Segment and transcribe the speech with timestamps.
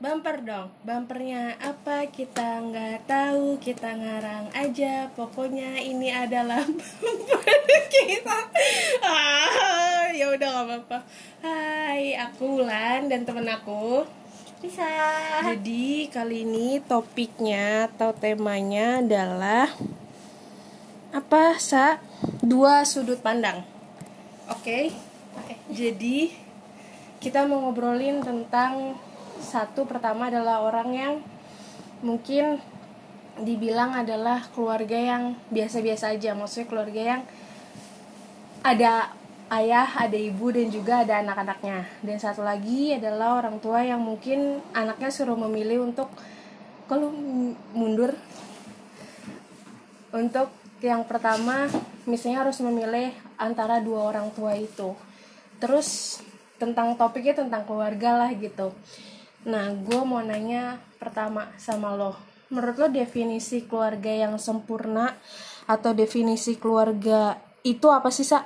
[0.00, 5.12] Bumper dong, bumpernya apa kita nggak tahu, kita ngarang aja.
[5.12, 6.64] Pokoknya ini adalah
[7.04, 7.60] bumper
[7.92, 8.48] kita.
[9.04, 10.98] Ah, ya udah gak apa-apa.
[11.44, 14.08] Hai, aku Wulan dan temen aku.
[14.64, 14.88] Bisa.
[15.44, 19.68] Jadi kali ini topiknya atau temanya adalah
[21.12, 22.00] apa sa?
[22.40, 23.68] Dua sudut pandang.
[24.48, 24.96] Oke.
[25.36, 25.60] Oke.
[25.68, 26.32] Jadi
[27.20, 28.96] kita mau ngobrolin tentang
[29.40, 31.14] satu pertama adalah orang yang
[32.04, 32.60] mungkin
[33.40, 37.22] dibilang adalah keluarga yang biasa-biasa aja, maksudnya keluarga yang
[38.60, 39.16] ada
[39.50, 41.88] ayah, ada ibu dan juga ada anak-anaknya.
[42.04, 46.12] Dan satu lagi adalah orang tua yang mungkin anaknya suruh memilih untuk
[46.86, 47.10] kalau
[47.72, 48.14] mundur
[50.10, 50.50] untuk
[50.82, 51.70] yang pertama
[52.08, 54.94] misalnya harus memilih antara dua orang tua itu.
[55.62, 56.20] Terus
[56.60, 58.74] tentang topiknya tentang keluarga lah gitu.
[59.48, 62.12] Nah, gue mau nanya pertama sama lo.
[62.52, 65.16] Menurut lo definisi keluarga yang sempurna
[65.64, 68.44] atau definisi keluarga itu apa sih, Sa?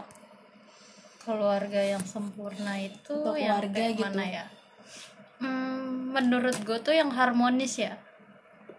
[1.24, 4.04] Keluarga yang sempurna itu yang keluarga kayak gitu.
[4.04, 4.44] mana ya?
[5.40, 7.96] Hmm, menurut gue tuh yang harmonis ya.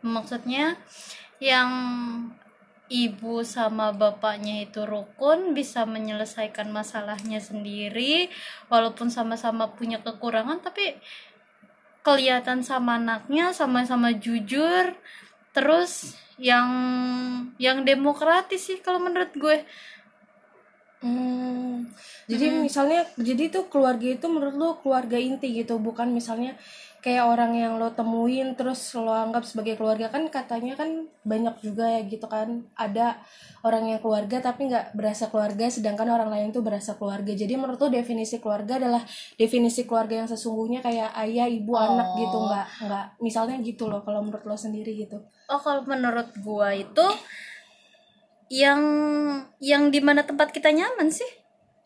[0.05, 0.77] Maksudnya
[1.41, 1.71] yang
[2.85, 8.29] ibu sama bapaknya itu rukun bisa menyelesaikan masalahnya sendiri
[8.69, 10.93] walaupun sama-sama punya kekurangan tapi
[12.05, 14.93] kelihatan sama anaknya sama-sama jujur.
[15.51, 16.69] Terus yang
[17.57, 19.65] yang demokratis sih kalau menurut gue.
[21.05, 21.85] Hmm,
[22.25, 26.57] jadi misalnya jadi tuh keluarga itu menurut lo keluarga inti gitu, bukan misalnya
[27.05, 31.85] kayak orang yang lo temuin terus lo anggap sebagai keluarga kan katanya kan banyak juga
[31.85, 32.65] ya gitu kan.
[32.73, 33.21] Ada
[33.61, 37.29] orang yang keluarga tapi nggak berasa keluarga sedangkan orang lain tuh berasa keluarga.
[37.37, 39.05] Jadi menurut lo definisi keluarga adalah
[39.37, 44.25] definisi keluarga yang sesungguhnya kayak ayah ibu anak gitu nggak nggak misalnya gitu loh kalau
[44.25, 45.21] menurut lo sendiri gitu.
[45.45, 47.05] Oh kalau menurut gue itu
[48.49, 48.81] yang
[49.61, 51.29] yang di mana tempat kita nyaman sih.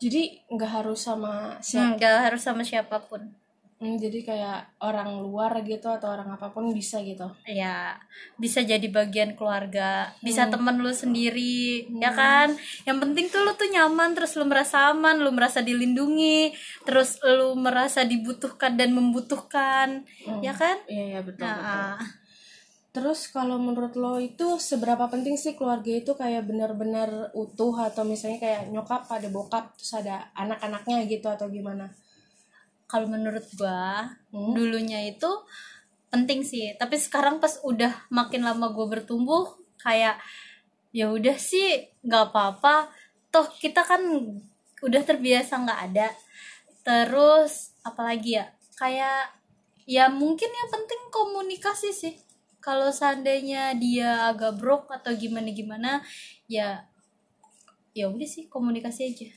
[0.00, 3.36] Jadi nggak harus sama siapa nggak harus sama siapa pun
[3.80, 7.24] Hmm, jadi kayak orang luar gitu atau orang apa pun bisa gitu.
[7.48, 7.96] ya
[8.36, 12.52] bisa jadi bagian keluarga bisa temen lu sendiri ya kan
[12.84, 16.52] yang penting tuh lu tuh nyaman terus lu merasa aman lu merasa dilindungi
[16.84, 20.04] terus lu merasa dibutuhkan dan membutuhkan
[20.44, 21.48] ya kan Iya, iya betul.
[21.48, 21.56] betul.
[21.64, 21.96] nah,
[22.90, 28.38] Terus kalau menurut lo itu seberapa penting sih keluarga itu kayak benar-benar utuh atau misalnya
[28.42, 31.86] kayak nyokap ada bokap terus ada anak-anaknya gitu atau gimana?
[32.90, 34.50] Kalau menurut gua Hmm.
[34.50, 35.30] dulunya itu
[36.10, 36.74] penting sih.
[36.74, 40.18] Tapi sekarang pas udah makin lama gua bertumbuh kayak
[40.90, 42.90] ya udah sih nggak apa-apa.
[43.30, 44.02] Toh kita kan
[44.82, 46.08] udah terbiasa nggak ada.
[46.82, 48.50] Terus apalagi ya?
[48.74, 49.30] Kayak
[49.86, 52.14] ya mungkin yang penting komunikasi sih.
[52.58, 56.02] Kalau seandainya dia agak brok atau gimana gimana
[56.50, 56.90] ya
[57.94, 59.28] ya udah sih komunikasi aja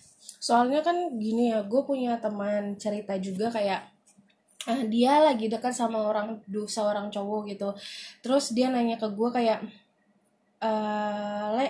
[0.47, 3.81] Soalnya kan gini ya, gue punya teman cerita juga kayak
[4.71, 7.69] eh, dia lagi dekat sama orang dosa orang cowok gitu.
[8.23, 9.59] Terus dia nanya ke gue kayak,
[10.63, 11.67] eh Le,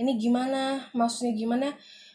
[0.00, 0.86] ini gimana?
[0.94, 1.68] Maksudnya gimana?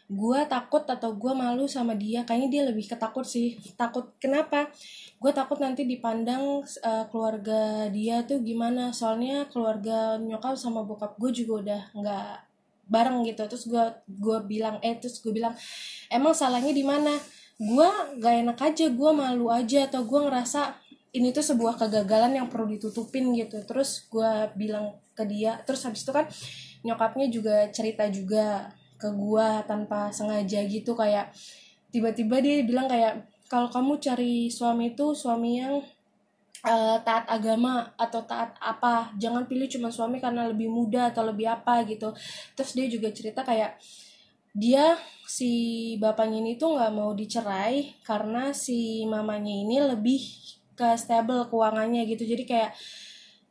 [0.08, 2.24] Gue takut atau gue malu sama dia.
[2.24, 3.60] Kayaknya dia lebih ketakut sih.
[3.76, 4.72] Takut kenapa?
[5.20, 8.96] Gue takut nanti dipandang eh, keluarga dia tuh gimana.
[8.96, 12.47] Soalnya keluarga nyokap sama bokap gue juga udah nggak
[12.88, 13.44] bareng gitu.
[13.48, 15.54] Terus gue gue bilang eh terus gue bilang
[16.12, 17.16] emang salahnya di mana?
[17.58, 17.90] Gue
[18.22, 20.78] gak enak aja gue malu aja atau gue ngerasa
[21.16, 23.62] ini tuh sebuah kegagalan yang perlu ditutupin gitu.
[23.64, 26.30] Terus gue bilang ke dia terus habis itu kan
[26.86, 28.70] nyokapnya juga cerita juga
[29.02, 31.34] ke gue tanpa sengaja gitu kayak
[31.90, 35.82] tiba-tiba dia bilang kayak kalau kamu cari suami itu suami yang
[36.66, 39.14] eh, taat agama atau taat apa.
[39.22, 42.14] Jangan pilih cuma suami karena lebih muda atau lebih apa gitu.
[42.58, 43.78] Terus dia juga cerita kayak
[44.58, 44.98] dia
[45.28, 45.52] si
[46.02, 50.22] bapaknya ini tuh nggak mau dicerai karena si mamanya ini lebih
[50.74, 52.24] ke stable keuangannya gitu.
[52.26, 52.72] Jadi kayak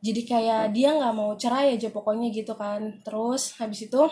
[0.02, 3.02] jadi kayak dia nggak mau cerai aja pokoknya gitu kan.
[3.06, 4.02] Terus habis itu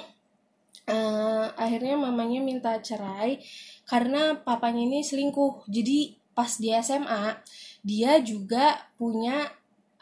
[0.86, 3.42] eh, akhirnya mamanya minta cerai
[3.90, 5.66] karena papanya ini selingkuh.
[5.70, 7.22] Jadi pas di SMA
[7.84, 9.44] dia juga punya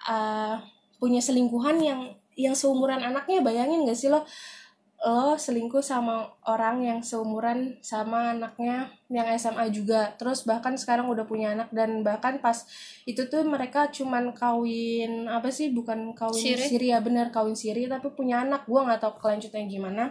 [0.06, 0.62] uh,
[1.02, 2.00] punya selingkuhan yang
[2.38, 4.24] yang seumuran anaknya bayangin gak sih lo?
[5.02, 10.14] Lo selingkuh sama orang yang seumuran sama anaknya yang SMA juga.
[10.14, 12.62] Terus bahkan sekarang udah punya anak dan bahkan pas
[13.02, 16.70] itu tuh mereka cuman kawin apa sih bukan kawin Siri.
[16.70, 18.62] siri ya bener kawin siri tapi punya anak.
[18.70, 20.04] Gua nggak tahu kelanjutannya gimana.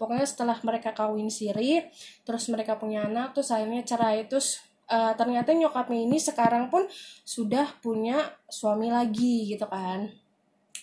[0.00, 1.84] Pokoknya setelah mereka kawin siri
[2.24, 6.88] terus mereka punya anak terus akhirnya cerai terus eh, ternyata nyokapnya ini sekarang pun
[7.22, 10.08] sudah punya suami lagi gitu kan.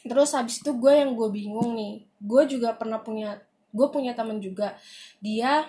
[0.06, 2.06] Terus habis itu gue yang gue bingung nih.
[2.22, 3.42] Gue juga pernah punya
[3.76, 4.78] gue punya temen juga.
[5.20, 5.66] Dia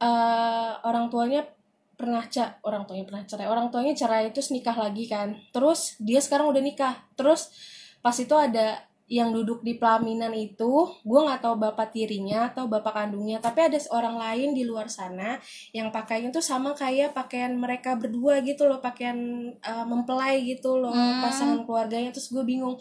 [0.00, 1.44] eh, orang tuanya
[2.00, 3.46] pernah cak orang tuanya pernah cerai.
[3.46, 5.36] Orang tuanya cerai terus nikah lagi kan.
[5.52, 7.04] Terus dia sekarang udah nikah.
[7.14, 7.52] Terus
[8.00, 12.94] pas itu ada yang duduk di pelaminan itu gue nggak tahu bapak tirinya atau bapak
[12.94, 15.42] kandungnya tapi ada orang lain di luar sana
[15.74, 19.18] yang pakainya tuh sama kayak pakaian mereka berdua gitu loh pakaian
[19.66, 21.22] uh, mempelai gitu loh Hmm.
[21.24, 22.10] pasangan keluarganya.
[22.12, 22.76] Terus gue bingung.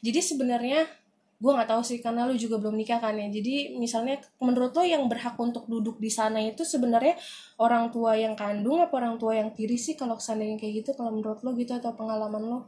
[0.00, 0.86] Jadi sebenarnya
[1.34, 3.28] gue nggak tahu sih karena lu juga belum nikah kan ya.
[3.28, 7.18] Jadi misalnya menurut lo yang berhak untuk duduk di sana itu sebenarnya
[7.60, 11.12] orang tua yang kandung apa orang tua yang tiri sih kalau seandainya kayak gitu kalau
[11.12, 12.60] menurut lo gitu atau pengalaman lo?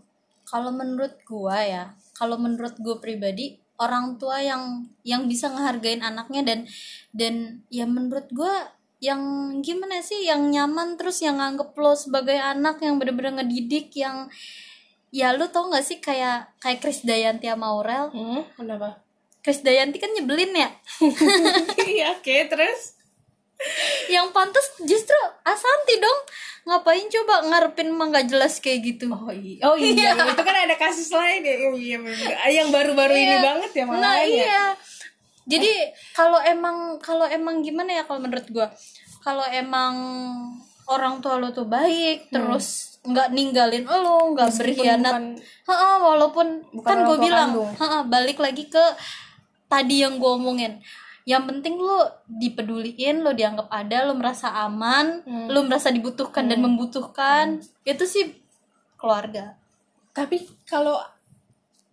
[0.46, 1.84] Kalau menurut gua ya
[2.16, 6.60] kalau menurut gue pribadi orang tua yang yang bisa ngehargain anaknya dan
[7.12, 7.34] dan
[7.68, 9.20] ya menurut gua yang
[9.60, 14.32] gimana sih yang nyaman terus yang nganggep lo sebagai anak yang bener-bener ngedidik yang
[15.12, 18.08] ya lu tau gak sih kayak kayak Chris Dayanti sama Aurel?
[18.08, 19.04] Hmm kenapa?
[19.44, 20.72] Chris Dayanti kan nyebelin ya?
[21.92, 22.95] Iya oke terus
[24.08, 26.20] yang pantas justru Asanti dong.
[26.66, 29.06] Ngapain coba ngarepin emang gak jelas kayak gitu?
[29.08, 31.54] Oh iya, oh iya, itu kan ada kasus lain ya.
[31.70, 31.96] Oh iya,
[32.50, 33.40] yang baru-baru ini Iya.
[33.40, 34.26] banget ya malah nah ya.
[34.26, 34.64] iya.
[35.46, 35.70] Jadi
[36.10, 38.66] kalau emang kalau emang gimana ya kalau menurut gua?
[39.22, 39.94] Kalau emang
[40.86, 44.58] orang tua lo tuh baik terus nggak ninggalin lo nggak Hmm.
[44.58, 45.12] Berkhianat.
[45.14, 47.50] bukan- Ha-ha, walaupun Bukan kan gue bilang
[48.04, 48.82] balik lagi ke
[49.66, 50.78] tadi yang gue omongin
[51.26, 55.50] yang penting lo dipeduliin lo dianggap ada lo merasa aman Hmm.
[55.50, 57.58] lo merasa dibutuhkan dan membutuhkan.
[57.82, 58.31] Itu sih
[58.94, 59.58] keluarga.
[60.14, 61.02] Tapi kalau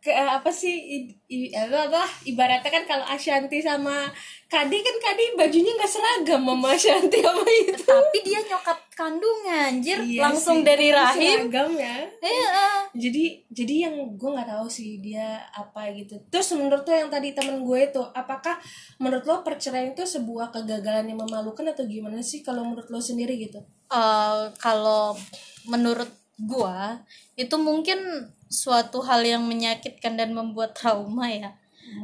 [0.04, 4.12] ke apa sih i- i- apa, apa ibaratnya kan kalau Ashanti sama
[4.46, 7.82] Kadi kan Kadi bajunya nggak seragam sama Ashanti sama itu.
[7.82, 11.96] tapi dia nyokap kandungnya anjir Iya langsung sih, dari rahim seragam ya.
[12.20, 12.68] Iya.
[12.94, 16.22] Jadi jadi yang gue nggak tahu sih dia apa gitu.
[16.28, 18.60] Terus menurut lo yang tadi temen gue itu, apakah
[18.98, 23.40] menurut lo perceraian itu sebuah kegagalan yang memalukan atau gimana sih kalau menurut lo sendiri
[23.40, 23.58] gitu?
[23.88, 25.18] Eh, kalau
[25.66, 26.12] menurut
[26.42, 27.02] gua
[27.38, 31.58] itu mungkin suatu hal yang menyakitkan dan membuat trauma ya.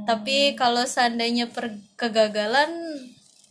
[0.05, 2.69] Tapi kalau seandainya per kegagalan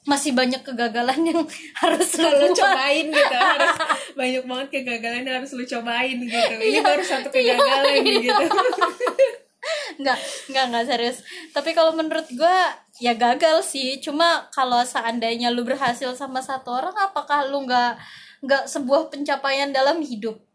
[0.08, 1.40] masih banyak kegagalan yang
[1.84, 3.76] harus lu cobain gitu harus
[4.16, 6.54] banyak banget kegagalan yang harus lu cobain gitu.
[6.58, 8.32] Ini baru satu kegagalan gitu.
[10.00, 11.18] nggak nggak nggak serius.
[11.52, 14.00] Tapi kalau menurut gua ya gagal sih.
[14.00, 18.00] Cuma kalau seandainya lu berhasil sama satu orang apakah lu nggak
[18.42, 20.47] nggak sebuah pencapaian dalam hidup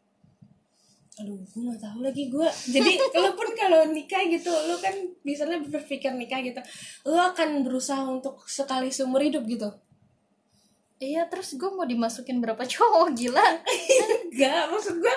[1.21, 2.47] Aduh, gue gak tahu lagi gue.
[2.73, 6.57] Jadi lo pun kalau nikah gitu, lo kan misalnya berpikir nikah gitu,
[7.05, 9.69] lo akan berusaha untuk sekali seumur hidup gitu.
[11.03, 13.43] iya terus gue mau dimasukin berapa cowok gila
[14.31, 15.15] Gak, maksud gue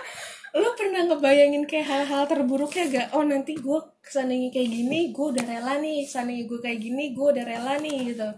[0.57, 3.09] lo pernah ngebayangin kayak hal-hal terburuknya gak?
[3.15, 6.03] Oh nanti gue ke sananya kayak gini, gue udah rela nih.
[6.09, 8.29] Seandainya gue kayak gini, gue udah rela nih gitu.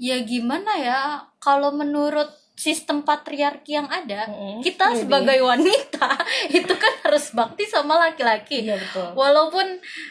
[0.00, 1.00] ya gimana ya
[1.36, 4.60] kalau menurut sistem patriarki yang ada Mm-mm.
[4.60, 5.08] kita Jadi.
[5.08, 6.12] sebagai wanita
[6.60, 9.16] itu kan harus bakti sama laki-laki Iya betul.
[9.16, 9.66] walaupun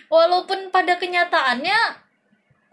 [0.09, 1.77] walaupun pada kenyataannya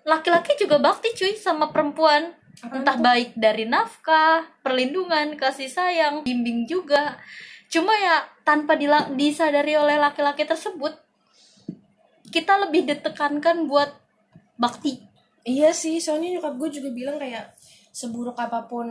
[0.08, 2.32] laki-laki juga bakti cuy sama perempuan
[2.72, 7.20] entah baik dari nafkah perlindungan kasih sayang bimbing juga
[7.68, 10.96] cuma ya tanpa dila- disadari oleh laki-laki tersebut
[12.32, 13.92] kita lebih ditekankan buat
[14.56, 15.04] bakti
[15.46, 17.46] Iya sih, soalnya nyokap gue juga bilang kayak
[17.96, 18.84] seburuk apa pun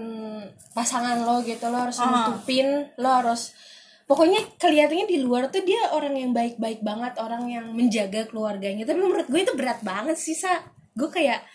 [0.73, 2.09] pasangan lo gitu lo harus Ah.
[2.09, 3.53] nutupin, lo harus
[4.09, 8.81] pokoknya kelihatannya di luar tuh dia orang yang baik-baik banget, orang yang menjaga keluarganya.
[8.81, 10.57] Tapi menurut gue itu berat banget sih, Sa.
[10.97, 11.45] Gue kayak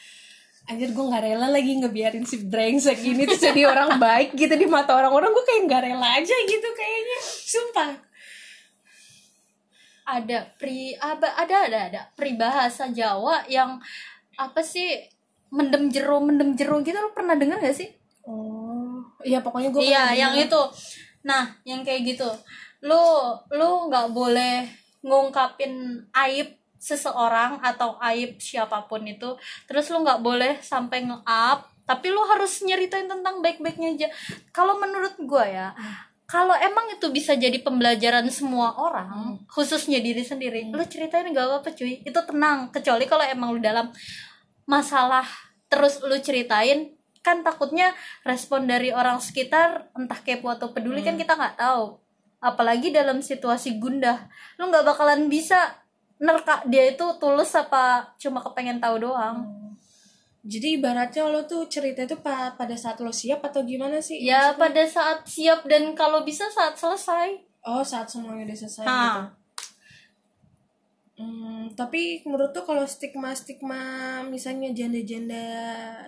[0.70, 4.70] anjir gue nggak rela lagi ngebiarin si brengsek ini tuh jadi orang baik gitu di
[4.70, 7.90] mata orang-orang gue kayak nggak rela aja gitu kayaknya sumpah
[10.06, 13.82] ada pri ada ada ada ada peribahasa Jawa yang
[14.38, 14.94] apa sih
[15.50, 17.90] mendem jero mendem jero gitu lo pernah dengar gak sih?
[18.24, 20.62] Oh iya pokoknya gue iya yang itu.
[21.26, 22.30] Nah yang kayak gitu.
[22.86, 24.64] Lo lo nggak boleh
[25.04, 29.36] ngungkapin aib seseorang atau aib siapa pun itu.
[29.68, 34.08] Terus lo nggak boleh sampai nge-up tapi lo harus nyeritain tentang baik-baiknya aja.
[34.54, 35.68] Kalau menurut gua ya
[36.30, 41.74] kalau emang itu bisa jadi pembelajaran semua orang khususnya diri sendiri lo ceritain gak apa-apa
[41.74, 42.06] cuy.
[42.06, 43.90] Itu tenang kecuali kalau emang lo dalam
[44.70, 45.26] masalah
[45.66, 47.90] terus lu ceritain kan takutnya
[48.22, 51.98] respon dari orang sekitar entah kepo atau peduli kan kita nggak tahu.
[52.40, 55.58] Apalagi dalam situasi gundah lu nggak bakalan bisa
[56.16, 59.42] nerka dia itu tulus apa cuma kepengen tahu doang.
[60.40, 64.56] Jadi ibaratnya lo tuh cerita itu pa- pada saat lo siap atau gimana sih ya
[64.56, 67.36] pada saat siap dan kalau bisa saat selesai.
[67.60, 68.96] Oh saat semuanya udah selesai Ha.
[68.96, 69.39] gitu
[71.20, 73.82] Hmm, tapi menurut tuh kalau stigma-stigma
[74.24, 75.44] misalnya janda-janda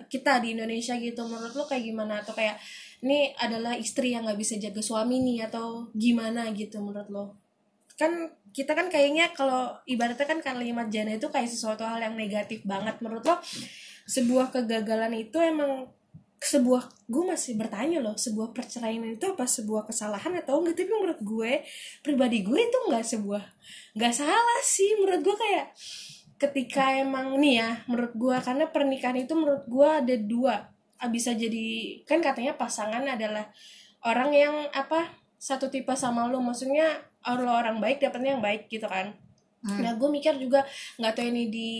[0.09, 2.25] kita di Indonesia gitu, menurut lo kayak gimana?
[2.25, 2.57] Atau kayak
[3.05, 7.25] ini adalah istri yang nggak bisa jaga suami nih atau gimana gitu menurut lo?
[7.93, 12.65] Kan kita kan kayaknya kalau ibaratnya kan kalimat janda itu kayak sesuatu hal yang negatif
[12.65, 13.37] banget menurut lo.
[14.09, 15.93] Sebuah kegagalan itu emang
[16.43, 19.47] sebuah gue masih bertanya loh sebuah perceraian itu apa?
[19.47, 20.75] Sebuah kesalahan atau enggak?
[20.83, 21.51] Tapi menurut gue
[22.03, 23.43] pribadi gue itu enggak sebuah
[23.95, 24.99] nggak salah sih.
[24.99, 25.65] Menurut gue kayak
[26.35, 30.55] ketika emang nih ya menurut gue karena pernikahan itu menurut gue ada dua.
[30.99, 33.47] Ah, bisa jadi kan katanya pasangan adalah
[34.03, 35.23] orang yang apa?
[35.39, 39.15] Satu tipe sama lo maksudnya lo orang baik dapetnya yang baik gitu kan
[39.63, 40.67] Nah, gue mikir juga
[40.99, 41.71] nggak tahu ini di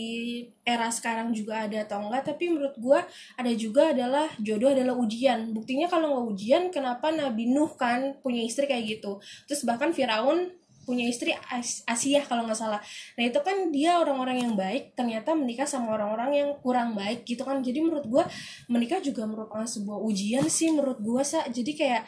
[0.64, 2.98] era sekarang juga ada atau enggak, tapi menurut gue
[3.36, 5.52] ada juga adalah jodoh adalah ujian.
[5.52, 9.20] Buktinya kalau nggak ujian, kenapa Nabi Nuh kan punya istri kayak gitu?
[9.44, 10.48] Terus bahkan Firaun
[10.84, 12.80] punya istri As- Asia kalau nggak salah.
[13.16, 17.44] Nah itu kan dia orang-orang yang baik, ternyata menikah sama orang-orang yang kurang baik gitu
[17.44, 17.60] kan.
[17.64, 18.24] Jadi menurut gue
[18.68, 21.44] menikah juga merupakan sebuah ujian sih menurut gue sa.
[21.48, 22.04] Jadi kayak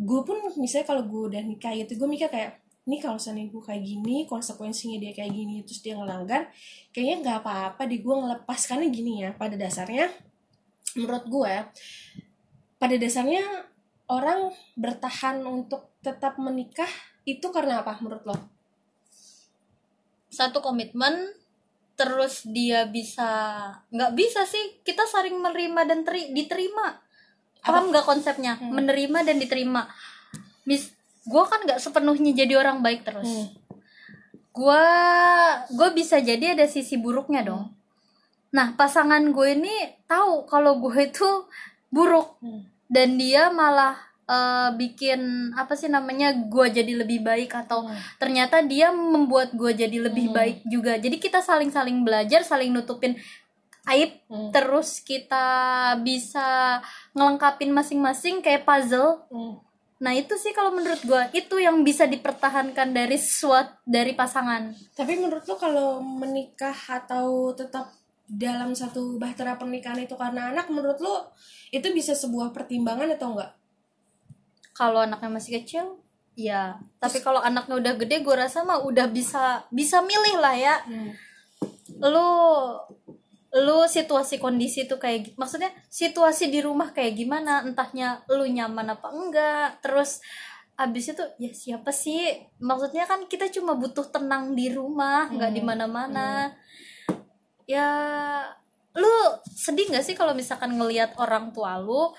[0.00, 3.62] gue pun misalnya kalau gue udah nikah gitu, gue mikir kayak ini kalau seandainya gue
[3.62, 6.48] kayak gini konsekuensinya dia kayak gini terus dia ngelanggar
[6.90, 8.60] kayaknya nggak apa-apa di gue ngelepas.
[8.66, 10.08] Karena gini ya pada dasarnya
[10.96, 11.54] menurut gue
[12.80, 13.44] pada dasarnya
[14.10, 16.88] orang bertahan untuk tetap menikah
[17.28, 18.36] itu karena apa menurut lo?
[20.30, 21.34] satu komitmen
[21.98, 23.28] terus dia bisa
[23.92, 26.96] nggak bisa sih kita saling menerima dan teri- diterima.
[27.60, 28.56] Paham nggak konsepnya?
[28.56, 28.72] Hmm.
[28.72, 29.84] menerima dan diterima.
[30.64, 33.48] Mis gue kan nggak sepenuhnya jadi orang baik terus Hmm.
[34.50, 34.84] gue
[35.70, 37.70] gue bisa jadi ada sisi buruknya dong
[38.50, 39.74] nah pasangan gue ini
[40.04, 41.28] tahu kalau gue itu
[41.88, 42.66] buruk Hmm.
[42.86, 43.94] dan dia malah
[44.26, 45.20] eh, bikin
[45.52, 47.98] apa sih namanya gue jadi lebih baik atau Hmm.
[48.16, 50.36] ternyata dia membuat gue jadi lebih Hmm.
[50.36, 53.18] baik juga jadi kita saling saling belajar saling nutupin
[53.86, 54.50] aib Hmm.
[54.50, 55.46] terus kita
[56.00, 56.78] bisa
[57.10, 59.58] ngelengkapin masing-masing kayak puzzle Hmm.
[60.00, 65.12] Nah itu sih kalau menurut gue itu yang bisa dipertahankan dari suat dari pasangan Tapi
[65.14, 67.92] menurut lo kalau menikah atau tetap
[68.24, 71.36] dalam satu bahtera pernikahan itu karena anak menurut lo
[71.68, 73.52] itu bisa sebuah pertimbangan atau enggak?
[74.72, 75.84] kalau anaknya masih kecil
[76.32, 80.74] ya tapi kalau anaknya udah gede gue rasa mah udah bisa bisa milih lah ya
[80.88, 81.12] Hmm.
[82.00, 82.30] lu
[83.50, 87.66] lu situasi kondisi tuh kayak gi- maksudnya situasi di rumah kayak gimana?
[87.66, 89.68] Entahnya lu nyaman apa enggak?
[89.82, 90.22] Terus
[90.78, 92.30] abis itu ya siapa sih?
[92.62, 95.58] Maksudnya kan kita cuma butuh tenang di rumah nggak Hmm.
[95.58, 96.54] di mana-mana
[97.68, 97.86] ya
[98.98, 99.14] lu
[99.46, 102.10] sedih nggak sih kalau misalkan ngelihat orang tua lu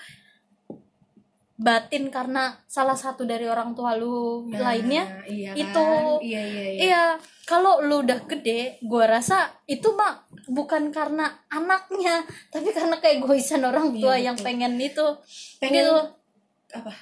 [1.62, 5.70] batin karena salah satu dari orang tua lu Nah, lainnya iya itu.
[5.72, 6.18] kan?
[6.20, 6.80] iya iya iya.
[6.82, 7.04] Iya,
[7.44, 13.94] kalau lu udah gede, gua rasa itu mah bukan karena anaknya, tapi karena keegoisan orang
[13.94, 14.46] tua Iya, yang betul.
[14.46, 15.06] pengen itu.
[15.56, 15.96] Pengen Gitu.
[16.72, 16.92] apa?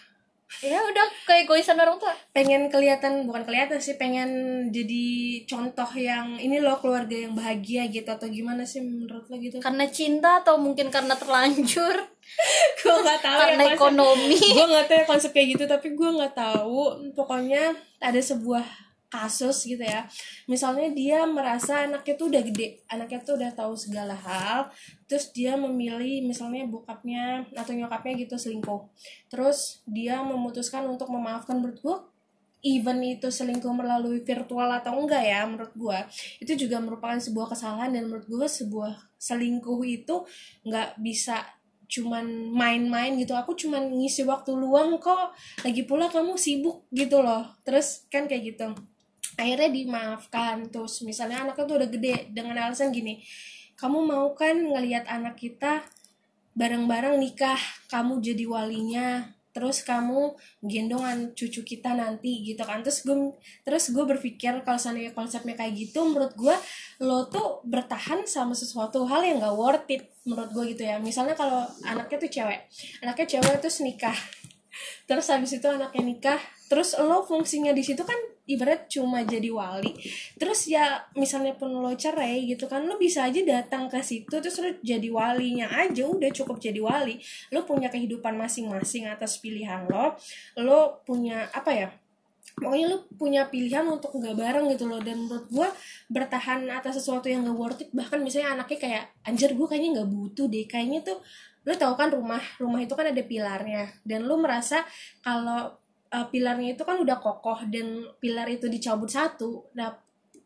[0.60, 2.10] Ya udah keegoisan orang tua.
[2.34, 4.28] pengen kelihatan bukan kelihatan sih pengen
[4.74, 5.06] jadi
[5.46, 9.86] contoh yang ini loh keluarga yang bahagia gitu atau gimana sih menurut lo gitu Karena
[9.86, 11.96] cinta atau mungkin karena terlanjur,
[12.82, 14.36] gue nggak tahu karena ya ekonomi.
[14.36, 16.82] gue nggak tahu ya konsep kayak gitu tapi gue nggak tahu
[17.14, 17.70] pokoknya
[18.02, 20.06] ada sebuah kasus gitu ya.
[20.46, 24.70] Misalnya dia merasa anaknya tuh udah gede anaknya tuh udah tahu segala hal
[25.10, 28.86] terus dia memilih misalnya bokapnya atau nyokapnya gitu selingkuh.
[29.26, 31.96] Terus dia memutuskan untuk memaafkan menurut gue
[32.62, 35.98] even itu selingkuh melalui virtual atau enggak ya menurut gue
[36.44, 40.24] itu juga merupakan sebuah kesalahan dan menurut gue sebuah selingkuh itu
[40.64, 41.40] nggak bisa
[41.90, 43.34] cuman main-main gitu.
[43.34, 45.34] Aku cuman ngisi waktu luang kok
[45.66, 47.50] lagi pula kamu sibuk gitu loh.
[47.66, 48.70] Terus kan kayak gitu
[49.40, 50.68] akhirnya dimaafkan.
[50.68, 53.24] Terus misalnya anaknya tuh udah gede dengan alasan gini
[53.80, 55.80] kamu mau kan ngelihat anak kita
[56.52, 57.56] bareng-bareng nikah
[57.88, 62.84] kamu jadi walinya terus kamu gendongan cucu kita nanti gitu kan.
[62.84, 66.54] Terus gue terus gue berpikir kalau seandainya konsepnya kayak gitu menurut gue
[67.02, 71.00] lo tuh bertahan sama sesuatu hal yang gak worth it menurut gue gitu ya.
[71.00, 72.60] Misalnya kalau anaknya tuh cewek
[73.00, 74.18] anaknya cewek terus nikah
[75.08, 78.16] terus habis itu anaknya nikah terus lo fungsinya di situ kan
[78.50, 79.94] ibarat cuma jadi wali.
[80.34, 84.58] Terus ya misalnya pun lo cerai gitu kan lo bisa aja datang ke situ terus
[84.58, 87.22] lo jadi walinya aja udah cukup jadi wali.
[87.54, 90.18] Lo punya kehidupan masing-masing atas pilihan lo.
[90.58, 91.88] Lo punya apa ya
[92.60, 95.68] pokoknya lu punya pilihan untuk nggak bareng gitu loh dan menurut gue
[96.12, 100.10] bertahan atas sesuatu yang gak worth it bahkan misalnya anaknya kayak anjir gue kayaknya nggak
[100.12, 101.24] butuh deh kayaknya tuh
[101.68, 103.92] lu tau kan rumah rumah itu kan ada pilarnya.
[104.00, 104.84] Dan lu merasa
[105.20, 105.76] kalau
[106.10, 109.70] uh, pilarnya itu kan udah kokoh dan pilar itu dicabut satu.
[109.74, 109.94] Nah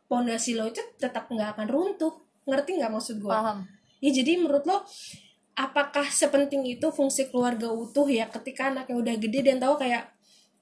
[0.04, 2.14] pondasi lo itu tetap nggak akan runtuh.
[2.44, 3.64] Ngerti nggak maksud gue paham.
[4.04, 4.85] Ya jadi menurut lo
[5.56, 10.12] apakah sepenting itu fungsi keluarga utuh ya ketika anaknya udah gede dan tahu kayak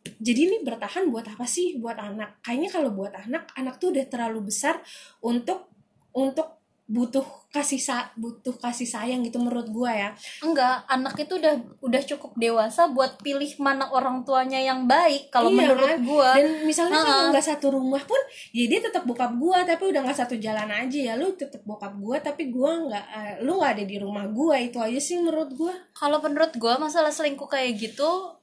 [0.02, 1.78] jadi ini bertahan buat apa sih?
[1.78, 2.42] Buat anak.
[2.42, 4.82] Kayaknya kalau buat anak anak tuh udah terlalu besar
[5.22, 5.70] untuk
[6.10, 6.61] untuk
[6.92, 10.08] butuh kasih sa butuh kasih sayang gitu menurut gua ya
[10.40, 15.48] enggak anak itu udah udah cukup dewasa buat pilih mana orang tuanya yang baik kalau
[15.48, 16.00] Iya menurut kan?
[16.02, 17.30] gua dan misalnya kalau Ha-ha.
[17.32, 18.20] nggak satu rumah pun
[18.52, 21.96] ya dia tetap bokap gua tapi udah nggak satu jalan aja ya lu tetap bokap
[21.96, 25.52] gua tapi gua nggak eh, lu nggak ada di rumah gua itu aja sih menurut
[25.52, 28.36] gua kalau menurut gua masalah selingkuh kayak gitu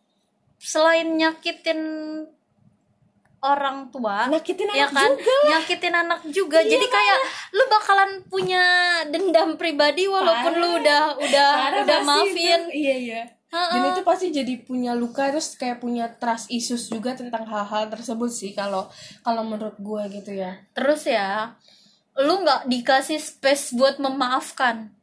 [0.57, 1.81] selain nyakitin
[3.39, 4.27] orang tua.
[4.27, 5.11] Nakitin ya anak kan?
[5.15, 6.57] juga nyakitin anak juga.
[6.59, 7.17] Iya, jadi kayak
[7.55, 8.63] lu bakalan punya
[9.07, 10.61] dendam pribadi walaupun Parah.
[10.61, 12.75] lu udah udah Parah udah maafin itu.
[12.85, 13.21] iya iya.
[13.49, 13.73] Ha-ha.
[13.73, 18.29] dan itu pasti jadi punya luka terus kayak punya trust issues juga tentang hal-hal tersebut
[18.29, 18.85] sih kalau
[19.25, 20.61] kalau menurut gue gitu ya.
[20.77, 21.57] Terus ya
[22.19, 24.93] lu nggak dikasih space buat memaafkan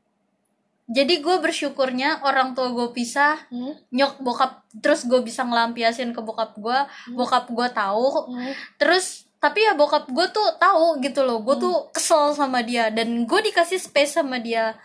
[0.86, 3.90] jadi gue bersyukurnya orang tua gue pisah hmm?
[3.90, 6.78] nyok bokap terus gue bisa ngelampiasin ke bokap gue
[7.10, 8.30] bokap gue tahu.
[8.30, 8.54] Hmm.
[8.78, 12.94] terus tapi ya bokap gue tuh tahu gitu loh gue tuh kesel sama dia.
[12.94, 14.78] Dan gue dikasih space sama dia.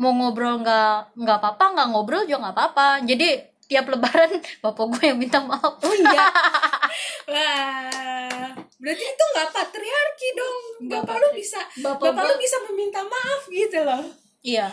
[0.00, 2.88] Mau ngobrol nggak nggak apa-apa nggak ngobrol juga nggak apa-apa.
[3.04, 3.28] Jadi
[3.68, 5.84] tiap lebaran bapak gue yang minta maaf.
[5.84, 6.32] Oh iya.
[7.32, 8.56] Wah.
[8.80, 10.58] Berarti itu nggak patriarki dong.
[10.88, 14.68] Nggak bapak lu bisa Bapak bapak, lu bisa meminta maaf gitu loh iya.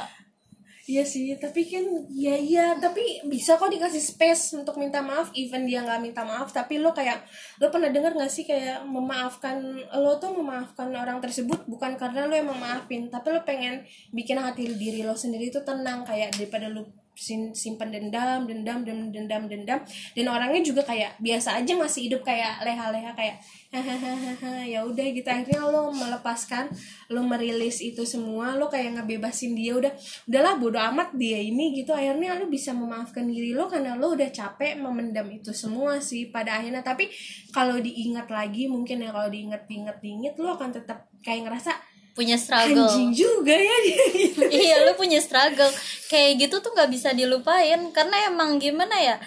[0.91, 5.63] Iya sih, tapi kan ya iya, tapi bisa kok dikasih space untuk minta maaf, even
[5.69, 7.21] dia nggak minta maaf, tapi lo kayak
[7.61, 9.61] lo pernah dengar nggak sih kayak memaafkan
[10.01, 14.73] lo tuh memaafkan orang tersebut bukan karena lo emang maafin, tapi lo pengen bikin hati
[14.73, 16.83] diri lo sendiri tuh tenang kayak daripada lo
[17.15, 19.79] sim- simpan dendam, dendam, dendam, dendam, dendam,
[20.15, 23.37] dan orangnya juga kayak biasa aja masih hidup kayak leha-leha kayak
[23.71, 25.27] hahaha ya udah gitu.
[25.27, 26.71] Akhirnya lo melepaskan
[27.11, 29.93] lo merilis itu semua lo kayak ngebebasin dia udah
[30.27, 31.95] udahlah bodo amat dia ini gitu.
[31.95, 36.59] Akhirnya lo bisa memaafkan diri lo karena lo udah capek memendam itu semua sih pada
[36.59, 36.83] akhirnya.
[36.83, 37.07] Tapi
[37.55, 42.35] kalau diingat lagi mungkin ya kalau diingat diingat diingat lo akan tetap kayak ngerasa punya
[42.35, 42.85] struggle.
[42.85, 44.41] Anjing juga ya gitu.
[44.61, 45.71] Iya lu punya struggle.
[46.05, 49.17] Kayak gitu tuh nggak bisa dilupain karena emang gimana ya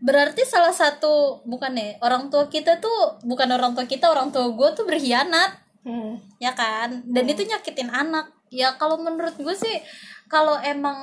[0.00, 4.48] berarti salah satu bukan ya orang tua kita tuh bukan orang tua kita orang tua
[4.48, 5.60] gue tuh berkhianat.
[5.80, 6.20] Hmm.
[6.36, 7.04] ya kan?
[7.04, 8.28] Dan itu nyakitin anak.
[8.48, 9.80] Ya kalau menurut gue sih
[10.26, 10.96] kalau emang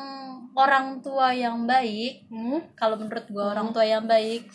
[0.53, 2.62] orang tua yang baik Hmm.
[2.73, 4.45] kalau menurut gue orang tua yang baik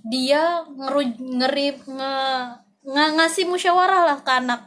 [0.00, 2.14] dia ngeru ngeri nge,
[2.84, 4.64] nge- ngasih musyawarah lah ke anak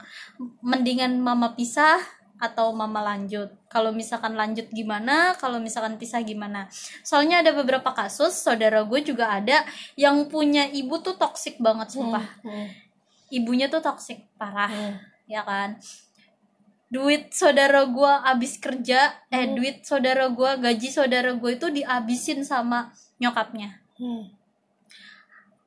[0.61, 2.01] mendingan mama pisah
[2.41, 3.53] atau mama lanjut?
[3.69, 5.37] Kalau misalkan lanjut gimana?
[5.37, 6.65] Kalau misalkan pisah gimana?
[7.05, 9.61] Soalnya ada beberapa kasus saudara gue juga ada
[9.93, 12.25] yang punya ibu tuh toksik banget sumpah.
[12.41, 12.67] Hmm.
[13.31, 14.99] ibunya tuh toksik parah Hmm.
[15.29, 15.79] ya kan?
[16.91, 22.91] Duit saudara gue abis kerja eh duit saudara gue gaji saudara gue itu dihabisin sama
[23.21, 23.79] nyokapnya.
[23.95, 24.33] Hmm.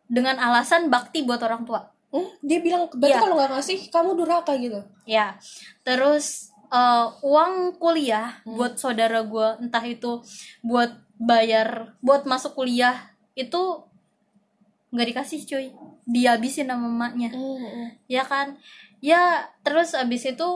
[0.04, 3.22] dengan alasan bakti buat orang tua Hmm, dia bilang berarti Iya.
[3.26, 4.78] kalau nggak ngasih kamu durhaka gitu.
[5.02, 5.34] Ya
[5.82, 10.22] terus eh, uang kuliah buat saudara gue entah itu
[10.62, 13.82] buat bayar buat masuk kuliah itu
[14.94, 15.66] nggak dikasih cuy.
[16.06, 17.34] Dihabisin sama emaknya.
[17.34, 17.90] Hmm.
[18.06, 18.54] ya kan?
[19.02, 20.50] Ya terus abis itu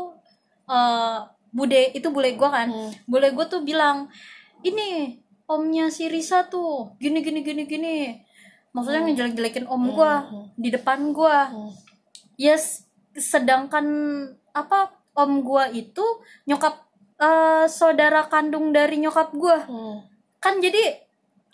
[0.71, 1.19] eh
[1.51, 2.71] bude itu bule gue kan.
[2.71, 2.93] Hmm.
[3.11, 4.07] bule gue tuh bilang
[4.63, 5.19] ini
[5.49, 7.97] omnya si Risa tuh gini gini gini gini
[8.79, 10.13] maksudnya ngejelek-jelekin om gue
[10.57, 11.71] di depan gue Hmm.
[12.39, 13.85] yes sedangkan
[14.53, 16.05] apa om gue itu
[16.45, 16.87] nyokap
[17.19, 20.07] eh, saudara kandung dari nyokap gue Hmm.
[20.39, 21.08] kan jadi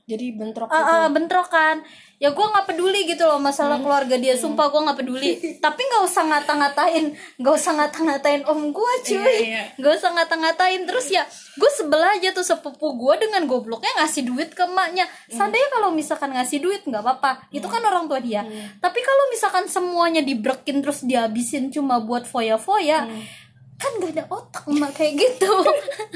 [0.04, 0.76] jadi bentrok gitu.
[0.84, 1.80] ah, bentrokan.
[2.20, 4.36] Ya gue nggak peduli gitu loh masalah keluarga dia.
[4.36, 5.30] Sumpah gue nggak peduli.
[5.64, 7.04] Tapi nggak usah ngata-ngatain.
[7.40, 9.16] Nggak usah ngata-ngatain om gue cuy.
[9.16, 9.62] Iya, iya.
[9.80, 10.84] nggak usah ngata-ngatain.
[10.84, 11.24] Terus ya
[11.56, 15.08] gue sebel aja tuh sepupu gue dengan gobloknya ngasih duit ke emaknya.
[15.32, 17.48] Seandainya kalau misalkan ngasih duit nggak apa-apa.
[17.48, 18.44] Itu kan orang tua dia.
[18.84, 23.08] Tapi kalau misalkan semuanya dibrekin terus dihabisin cuma buat foya-foya
[23.74, 25.54] kan gak ada otak emak kayak gitu.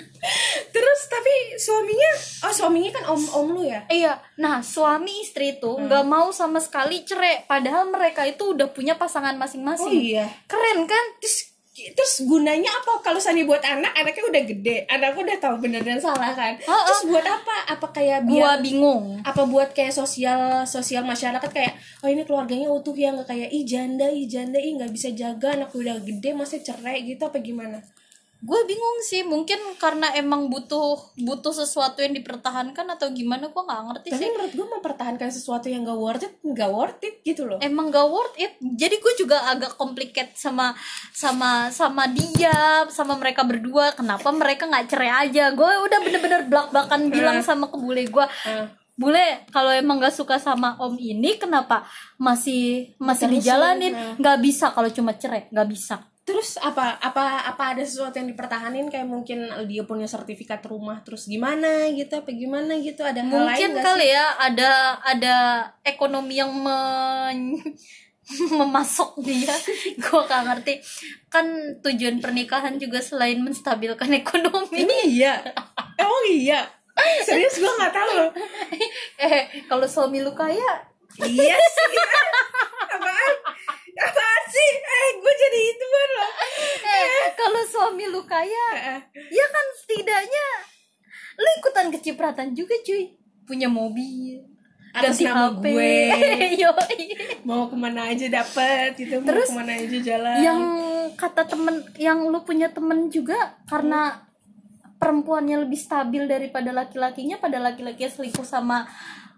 [0.74, 2.10] Terus tapi suaminya
[2.46, 3.82] oh suaminya kan om om lu ya?
[3.90, 8.94] Iya, nah suami istri itu nggak mau sama sekali cerai, padahal mereka itu udah punya
[8.98, 9.90] pasangan oh masing-masing.
[9.94, 10.26] iya.
[10.46, 11.04] Keren kan?
[11.18, 11.57] terus
[11.94, 12.98] terus gunanya apa?
[13.00, 14.76] Kalau sani buat anak anaknya udah gede.
[14.90, 16.58] Anakku udah tahu benar dan salah kan.
[16.66, 16.82] Oh, oh.
[16.90, 17.56] terus buat apa?
[17.78, 19.20] Apa kayak gua biar bingung.
[19.22, 23.64] apa buat kayak sosial sosial masyarakat kayak oh ini keluarganya utuh ya nggak kayak ih
[23.66, 27.82] janda ih janda ih nggak bisa jaga anak udah gede masih cerai gitu apa gimana
[28.38, 33.82] gue bingung sih mungkin karena emang butuh butuh sesuatu yang dipertahankan atau gimana gue nggak
[33.90, 34.30] ngerti tapi sih.
[34.30, 37.58] menurut gue mempertahankan sesuatu yang gak worth it nggak worth it gitu loh.
[37.58, 38.54] Emang gak worth it.
[38.62, 40.70] Jadi gue juga agak complicated sama
[41.10, 43.90] sama sama dia sama mereka berdua.
[43.98, 45.50] Kenapa mereka nggak cerai aja?
[45.50, 50.14] Gue udah bener-bener belak belakan bilang sama ke bule gue Eh, bule kalau emang gak
[50.14, 51.82] suka sama om ini kenapa
[52.22, 53.92] masih masih Terusin, dijalanin?
[53.94, 54.14] nah.
[54.18, 58.92] nggak bisa kalau cuma cerai nggak bisa terus apa apa apa ada sesuatu yang dipertahanin?
[58.92, 62.20] Kayak mungkin dia punya sertifikat rumah terus gimana gitu?
[62.20, 63.00] Apa gimana gitu?
[63.00, 64.12] Ada hal lain mungkin nggak kali sih?
[64.12, 65.36] ya ada ada
[65.80, 67.56] ekonomi yang men
[68.60, 69.56] memasok dia.
[70.04, 70.84] Gue gak ngerti.
[71.32, 71.48] Kan
[71.80, 74.84] tujuan pernikahan juga selain menstabilkan ekonomi.
[74.84, 75.40] Ini iya.
[76.02, 76.68] Emang iya?
[77.24, 78.26] Serius gue nggak tahu.
[79.22, 80.82] Eh kalau suami lu kaya
[81.18, 81.86] iya sih.
[82.88, 83.34] Apaan?
[83.98, 84.70] Apaan sih?
[84.76, 86.30] Eh gue jadi itu loh.
[86.84, 90.46] Eh kalau suami lu kaya Eh, ya kan setidaknya
[91.34, 93.14] lu ikutan kecipratan juga cuy.
[93.44, 94.44] Punya mobil
[94.88, 95.94] Atas nama HP gue.
[96.64, 96.96] Yoi.
[97.44, 100.36] mau ke mana aja dapet gitu mau Terus, ke mana aja jalan.
[100.40, 100.60] yang
[101.14, 104.24] kata temen yang lu punya temen juga karena
[104.96, 108.88] perempuannya lebih stabil daripada laki-lakinya pada laki-laki selingkuh sama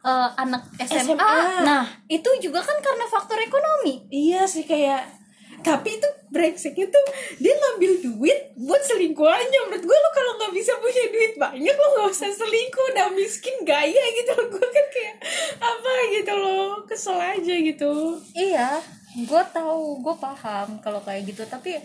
[0.04, 1.16] eh, anak SMA.
[1.16, 1.36] SMA.
[1.64, 4.08] Nah, itu juga kan karena faktor ekonomi.
[4.08, 5.20] Iya sih kayak
[5.60, 7.04] tapi itu brengseknya tuh
[7.36, 11.86] dia ngambil duit buat selingkuhannya menurut gue lo kalau nggak bisa punya duit banyak lo
[11.96, 15.16] nggak usah selingkuh udah miskin gaya gitu loh gue kan kayak
[15.60, 17.92] apa gitu loh kesel aja gitu
[18.32, 18.80] Iya,
[19.26, 21.42] gue tahu, gue paham kalau kayak gitu.
[21.44, 21.76] Tapi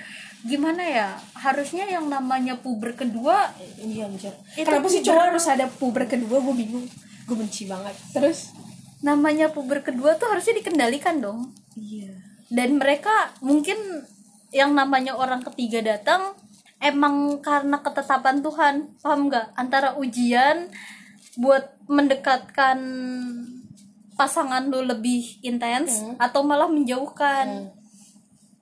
[0.45, 1.09] gimana ya?
[1.33, 3.49] Harusnya yang namanya puber kedua
[3.81, 6.85] iya anjir Itu kenapa sih cowok harus ada puber kedua gue bingung
[7.25, 7.95] gue benci banget.
[8.13, 8.53] Terus
[9.01, 11.53] namanya puber kedua tuh harusnya dikendalikan dong.
[11.77, 12.13] iya.
[12.45, 13.77] Dan mereka mungkin
[14.53, 16.37] yang namanya orang ketiga datang
[16.77, 19.57] emang karena ketetapan Tuhan paham nggak?
[19.57, 20.69] Antara ujian
[21.35, 22.77] buat mendekatkan
[24.15, 27.73] pasangan lu lebih intens atau malah menjauhkan.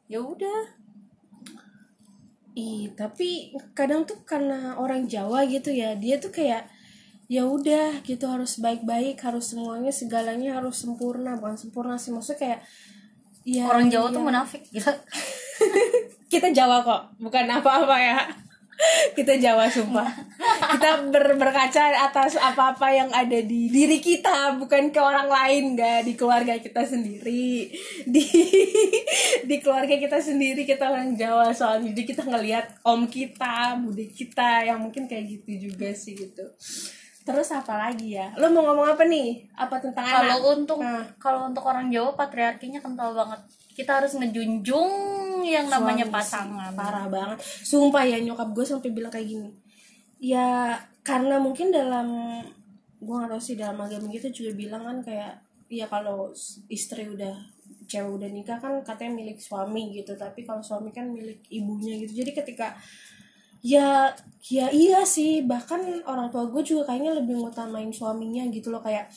[0.10, 0.82] Ya udah.
[2.54, 6.70] Ih, tapi kadang tuh karena orang Jawa gitu ya, dia tuh kayak
[7.32, 12.60] ya udah gitu harus baik-baik, harus semuanya segalanya harus sempurna, bukan sempurna sih maksudnya kayak
[13.44, 14.28] ya orang Jawa tuh iya.
[14.28, 14.92] munafik gila
[16.34, 18.18] Kita Jawa kok, bukan apa-apa ya.
[19.18, 20.10] Kita Jawa sumpah.
[20.74, 26.10] Kita ber- berkaca atas apa-apa yang ada di diri kita, bukan ke orang lain, nggak
[26.10, 27.70] di keluarga kita sendiri.
[28.10, 28.26] Di
[29.50, 34.66] di keluarga kita sendiri kita orang Jawa soalnya jadi kita ngelihat om kita, bude kita
[34.66, 36.50] yang mungkin kayak gitu juga sih gitu.
[37.24, 38.36] Terus apa lagi ya?
[38.36, 39.48] Lo mau ngomong apa nih?
[39.56, 40.16] Apa tentang anak?
[40.20, 41.04] kalau untuk Nah.
[41.16, 43.40] kalau untuk orang Jawa patriarkinya kental banget
[43.74, 44.92] kita harus ngejunjung
[45.44, 49.50] yang namanya Suami sih, pasangan parah banget sumpah ya nyokap gue sampai bilang kayak gini
[50.24, 52.08] ya karena mungkin dalam
[53.04, 55.34] gue gak tau sih dalam agama kita juga bilang kan kayak
[55.68, 56.32] ya kalau
[56.72, 57.34] istri udah
[57.90, 62.24] cewek udah nikah kan katanya milik suami gitu tapi kalau suami kan milik ibunya gitu
[62.24, 62.78] jadi ketika
[63.64, 64.12] ya
[64.44, 65.42] ya iya sih.
[65.48, 68.84] Bahkan orang tua gue juga kayaknya lebih ngutamain suaminya gitu loh.
[68.84, 69.10] Kayak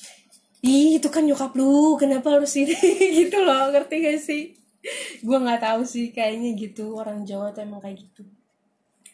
[0.63, 1.99] ih itu kan nyokap lu.
[1.99, 2.73] Kenapa harus ini?
[3.27, 3.69] Gitu loh.
[3.75, 4.43] Ngerti gak sih?
[5.21, 6.95] Gue nggak tahu sih kayaknya gitu.
[6.95, 8.23] Orang Jawa tuh emang kayak gitu.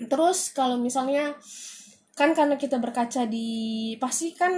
[0.04, 1.32] Terus kalau misalnya
[2.12, 3.48] kan karena kita berkaca di
[3.96, 4.52] pasti kan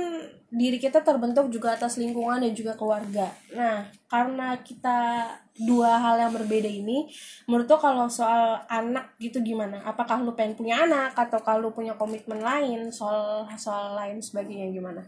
[0.50, 3.30] diri kita terbentuk juga atas lingkungan dan juga keluarga.
[3.54, 7.06] Nah karena kita dua hal yang berbeda ini
[7.46, 9.86] menurut lo kalau soal anak gitu gimana?
[9.86, 15.06] Apakah lu pengen punya anak atau kalau punya komitmen lain soal soal lain sebagainya gimana?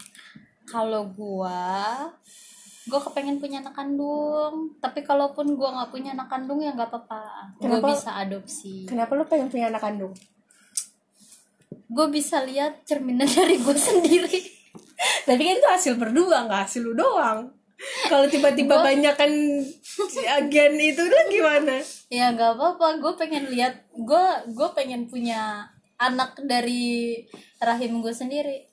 [0.71, 2.07] Kalau gua
[2.87, 4.71] gua kepengen punya anak kandung.
[4.79, 7.51] Tapi kalaupun gua nggak punya anak kandung ya nggak apa-apa.
[7.59, 7.91] Gua Kenapa?
[7.91, 8.87] bisa adopsi.
[8.87, 10.15] kenapa lu pengen punya anak kandung
[11.91, 14.41] gua bisa lihat cerminan dari gua sendiri.
[15.27, 17.53] Tapi kan itu hasil berdua nggak hasil lu doang.
[18.09, 19.29] Kalau tiba-tiba banyak kan
[20.41, 21.77] agen itu lah gimana?
[22.09, 22.97] Ya nggak apa-apa.
[23.05, 25.69] Gue pengen lihat gue gue pengen punya
[26.01, 27.21] anak dari
[27.61, 28.69] rahim gue sendiri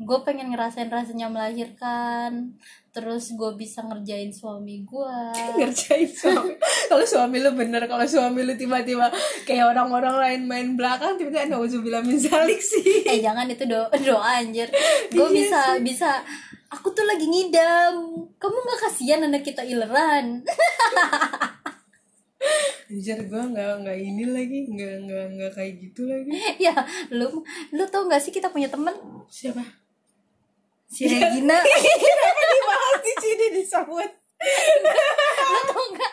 [0.00, 2.56] gue pengen ngerasain rasanya melahirkan.
[2.90, 5.16] Terus gue bisa ngerjain suami gue
[5.60, 6.56] ngerjain suami.
[6.88, 9.12] Kalau suami lu bener kalau suami lu tiba-tiba
[9.44, 13.04] kayak orang-orang lain main belakang tiba-tiba nauzubillah min zalik sih.
[13.04, 14.72] Eh jangan itu do doa anjir.
[15.14, 16.10] Gue Iya bisa bisa.
[16.70, 18.24] Aku tuh lagi ngidam.
[18.40, 20.40] Kamu nggak kasihan anak kita ileran
[22.90, 26.32] Anjir gue nggak nggak ini lagi nggak nggak nggak kayak gitu lagi.
[26.56, 26.74] Ya
[27.12, 28.96] lu lu tau gak sih kita punya temen?
[29.28, 29.60] Siapa
[30.90, 31.56] si Regina.
[32.02, 34.10] Kenapa dibahas di sini disebut?
[34.40, 36.12] Lu tau gak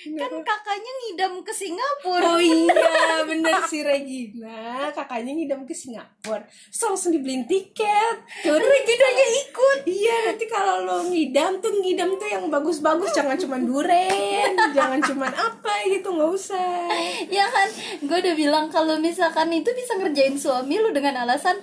[0.00, 2.24] kan kakaknya ngidam ke Singapura.
[2.24, 4.88] Oh iya bener si Regina.
[4.96, 6.40] Kakaknya ngidam ke Singapura.
[6.48, 8.16] Terus langsung dibeliin tiket.
[8.40, 9.78] Tuh, Reginanya ikut.
[9.84, 13.12] Iya nanti kalau lo ngidam tuh ngidam tuh yang bagus-bagus.
[13.12, 16.88] Jangan cuma duren jangan cuma apa gitu nggak usah.
[17.28, 17.68] Ya kan?
[18.00, 21.60] Gue udah bilang kalau misalkan itu bisa ngerjain suami lu dengan alasan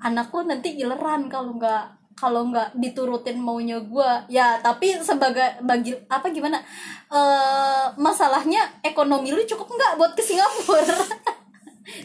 [0.00, 5.96] anak lu nanti ileran kalau nggak kalau nggak diturutin maunya gue ya tapi sebagai bagi
[6.10, 6.60] apa gimana
[7.10, 11.00] eh masalahnya ekonomi lu cukup nggak buat ke Singapura?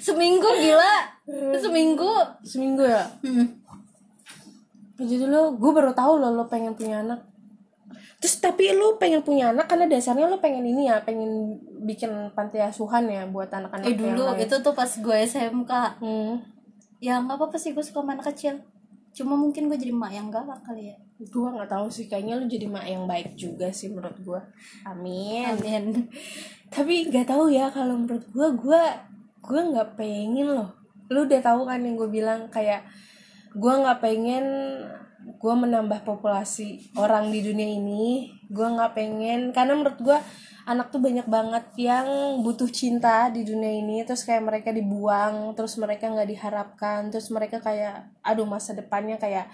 [0.05, 0.95] Seminggu gila.
[1.61, 2.09] Seminggu.
[2.41, 3.05] Seminggu ya?
[3.21, 3.61] Hmm.
[4.95, 7.19] jadi lo gue baru tahu lo lo pengen punya anak.
[8.23, 12.57] Terus tapi lo pengen punya anak karena dasarnya lo pengen ini ya pengen bikin panti
[12.57, 14.47] asuhan ya buat anak-anak eh yang dulu lain.
[14.47, 16.33] itu tuh pas gue SMK hmm.
[17.03, 18.57] ya nggak apa-apa sih gue suka sama anak kecil
[19.15, 20.97] cuma mungkin gue jadi mak yang galak kali ya.
[21.15, 24.41] Gue nggak tahu sih kayaknya lo jadi mak yang baik juga sih menurut gue
[24.83, 25.55] amin.
[25.55, 25.83] Amin.
[26.75, 28.81] Tapi nggak tahu ya kalau menurut gue gue
[29.39, 30.69] gue nggak pengen loh.
[31.07, 32.83] Lu udah tahu kan yang gue bilang kayak
[33.55, 34.45] gue nggak pengen
[35.25, 40.17] gue menambah populasi orang di dunia ini gue nggak pengen karena menurut gue
[40.65, 45.77] anak tuh banyak banget yang butuh cinta di dunia ini terus kayak mereka dibuang terus
[45.81, 49.49] mereka nggak diharapkan terus mereka kayak aduh masa depannya kayak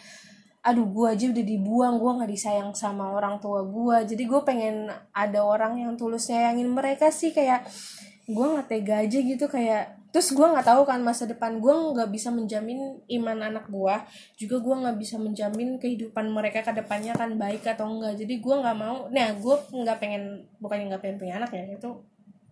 [0.62, 4.92] aduh gue aja udah dibuang gue nggak disayang sama orang tua gue jadi gue pengen
[5.16, 7.64] ada orang yang tulus nyayangin mereka sih kayak
[8.28, 12.12] gue nggak tega aja gitu kayak terus gue nggak tahu kan masa depan gue nggak
[12.12, 13.96] bisa menjamin iman anak gue
[14.36, 18.56] juga gue nggak bisa menjamin kehidupan mereka ke depannya kan baik atau enggak jadi gue
[18.60, 21.92] nggak mau nah gue nggak pengen bukannya nggak pengen punya anak ya itu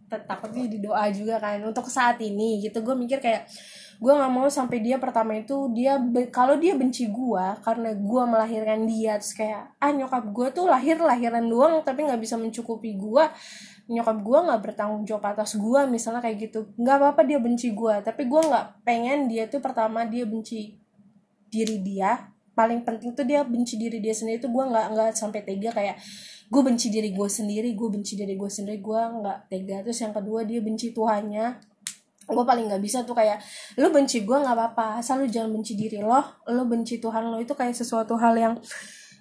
[0.09, 1.61] takutnya di doa juga kan.
[1.61, 3.45] Untuk saat ini gitu gue mikir kayak
[3.99, 5.99] gue nggak mau sampai dia pertama itu dia
[6.31, 10.95] kalau dia benci gue karena gue melahirkan dia terus kayak ah nyokap gue tuh lahir
[11.03, 13.23] lahiran doang tapi nggak bisa mencukupi gue
[13.89, 16.69] nyokap gue nggak bertanggung jawab atas gue misalnya kayak gitu.
[16.77, 20.77] Nggak apa-apa dia benci gue tapi gue nggak pengen dia tuh pertama dia benci
[21.49, 22.29] diri dia.
[22.53, 25.97] Paling penting tuh dia benci diri dia sendiri tuh gue nggak nggak sampai tega kayak
[26.49, 28.77] gue benci diri gue sendiri gue benci diri gue sendiri.
[28.77, 29.81] Gue nggak tega.
[29.81, 31.45] Terus yang kedua dia benci Tuhannya.
[32.29, 33.41] Gue paling nggak bisa tuh kayak
[33.81, 37.41] lu benci gue nggak apa-apa asal lu jangan benci diri lo lu benci Tuhan lo.
[37.41, 38.53] Itu kayak sesuatu hal yang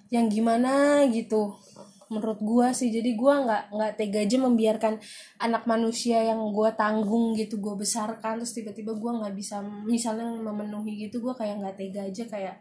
[0.09, 1.53] yang gimana gitu
[2.09, 2.89] menurut gue sih.
[2.89, 4.93] Jadi gue nggak nggak tega aja membiarkan
[5.39, 11.07] anak manusia yang gue tanggung gitu gue besarkan terus tiba-tiba gue nggak bisa misalnya memenuhi
[11.07, 12.55] gitu gue kayak nggak tega aja kayak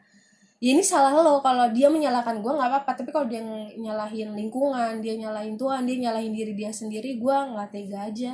[0.58, 2.92] ya ini salah lo kalau dia menyalahkan gue nggak apa-apa.
[3.02, 3.42] Tapi kalau dia
[3.74, 8.32] nyalahin lingkungan dia nyalahin Tuhan dia nyalahin diri dia sendiri gue nggak tega aja.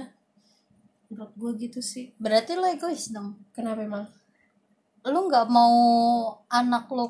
[1.09, 2.11] Menurut gue gitu sih.
[2.19, 3.39] Berarti lo egois dong?
[3.55, 4.11] Kenapa emang?
[5.07, 5.77] Lu nggak mau
[6.51, 7.07] anak lu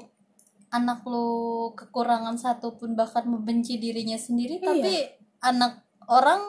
[0.75, 1.31] anak lu
[1.73, 4.67] kekurangan satu pun bahkan membenci dirinya sendiri Iya.
[4.67, 4.95] tapi
[5.41, 5.73] anak
[6.05, 6.43] orang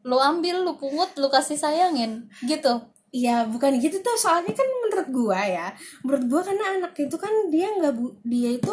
[0.00, 2.78] lu ambil lu pungut lu kasih sayangin gitu
[3.10, 5.66] Iya bukan gitu tuh soalnya kan menurut gua ya
[6.00, 8.70] menurut gua karena anak itu kan dia nggak bu dia itu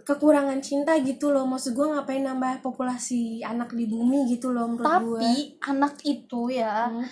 [0.00, 4.88] kekurangan cinta gitu loh maksud gua ngapain nambah populasi anak di bumi gitu loh menurut
[5.04, 7.04] gua tapi anak itu ya Hmm.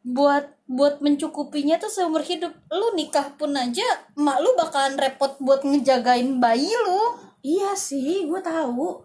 [0.00, 2.52] Buat buat mencukupinya tuh seumur hidup.
[2.72, 3.84] Lu nikah pun aja
[4.16, 7.18] mak lu bakalan repot buat ngejagain bayi lu.
[7.44, 9.04] Iya sih gua tahu.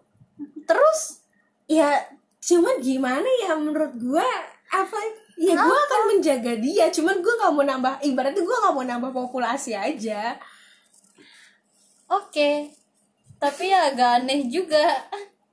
[0.68, 1.26] Terus?
[1.68, 2.00] Ya
[2.40, 4.28] cuman gimana ya menurut gua?
[4.72, 4.98] Apa?
[5.36, 9.12] Ya gua akan menjaga dia cuman gua nggak mau nambah ibaratnya gua nggak mau nambah
[9.12, 10.40] populasi aja.
[12.08, 12.72] Oke.
[13.36, 14.96] Tapi ya agak aneh juga.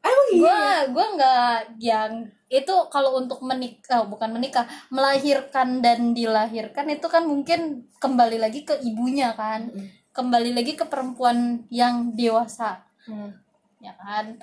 [0.02, 0.38] Emang iya?
[0.38, 0.60] Gua
[0.94, 2.12] gua nggak yang
[2.52, 8.76] itu kalau untuk menikah bukan menikah melahirkan dan dilahirkan itu kan mungkin kembali lagi ke
[8.84, 9.72] ibunya kan.
[10.12, 12.84] Kembali lagi ke perempuan yang dewasa.
[13.08, 13.32] Hmm.
[13.80, 14.36] ya kan?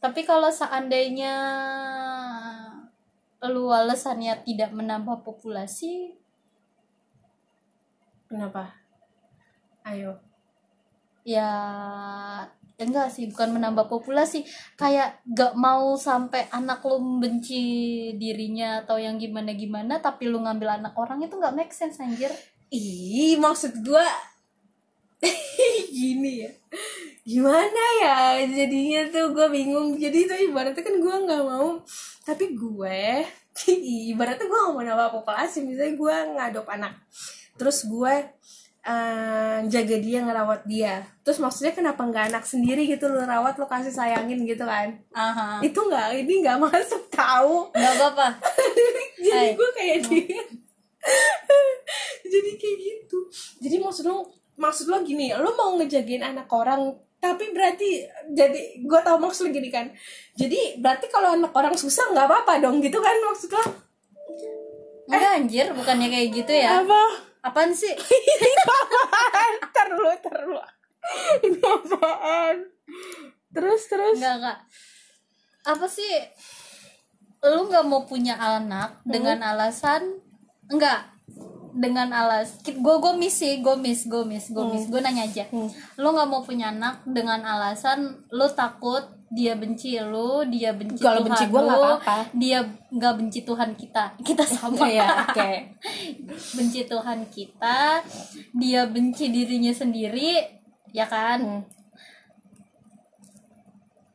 [0.00, 1.36] Tapi kalau seandainya
[3.44, 6.16] lu alasannya tidak menambah populasi
[8.28, 8.72] kenapa?
[9.84, 10.16] Ayo.
[11.24, 11.52] ya
[12.80, 14.44] enggak sih bukan menambah populasi
[14.80, 17.60] kayak gak mau sampai anak lu membenci
[18.16, 22.32] dirinya atau yang gimana gimana tapi lu ngambil anak orang itu nggak make sense anjir
[22.70, 24.06] Ih, maksud gua
[25.98, 26.50] gini ya.
[27.26, 29.98] Gimana ya jadinya tuh gue bingung.
[29.98, 31.82] Jadi itu ibaratnya kan gue nggak mau.
[32.24, 33.26] Tapi gue
[34.14, 35.66] ibaratnya gue nggak mau nambah populasi.
[35.66, 36.94] Misalnya gue ngadop anak.
[37.58, 38.14] Terus gue
[38.80, 41.04] eh, jaga dia ngerawat dia.
[41.20, 44.88] Terus maksudnya kenapa nggak anak sendiri gitu lo rawat lo kasih sayangin gitu kan?
[45.12, 47.68] aha Itu nggak ini nggak masuk tahu.
[47.70, 48.28] nggak apa-apa
[49.24, 49.56] jadi Hai.
[49.56, 50.42] gue kayak dia
[52.32, 53.18] jadi kayak gitu
[53.60, 59.00] jadi maksud lo maksud lo gini lo mau ngejagain anak orang tapi berarti jadi gue
[59.00, 59.88] tau maksud lo gini kan
[60.36, 63.64] jadi berarti kalau anak orang susah nggak apa-apa dong gitu kan maksud lo
[65.08, 67.92] enggak anjir bukannya kayak gitu ya apa apaan sih?
[68.34, 69.52] Ini apaan?
[69.70, 70.10] Ntar dulu
[71.42, 72.56] ini apaan?
[73.50, 74.16] Terus terus.
[74.20, 74.58] Enggak enggak.
[75.66, 76.14] Apa sih?
[77.44, 80.20] Lu nggak mau punya anak dengan alasan?
[80.70, 81.08] Enggak.
[81.70, 84.90] Dengan alas gue gue miss sih gue miss gue miss gue miss.
[84.90, 85.46] Gue nanya aja.
[85.48, 85.70] Hmm.
[85.98, 91.22] lu nggak mau punya anak dengan alasan lu takut dia benci lu dia benci Kalau
[91.22, 92.16] benci gua nggak lu, apa-apa.
[92.34, 92.58] dia
[92.90, 94.04] nggak benci Tuhan kita.
[94.26, 94.90] Kita sama.
[94.90, 95.50] Ya oke.
[96.58, 98.02] Benci Tuhan kita
[98.58, 100.42] dia benci dirinya sendiri
[100.90, 101.38] ya kan?
[101.40, 101.62] Hmm.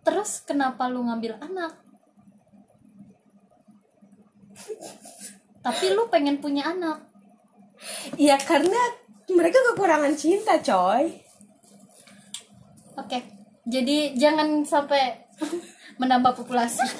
[0.05, 1.73] terus kenapa lu ngambil anak?
[5.65, 7.01] Tapi lu pengen punya anak.
[8.13, 8.77] Ya karena
[9.33, 11.09] mereka kekurangan cinta coy.
[13.01, 13.34] Oke
[13.65, 15.25] jadi jangan sampai
[15.95, 16.83] menambah populasi.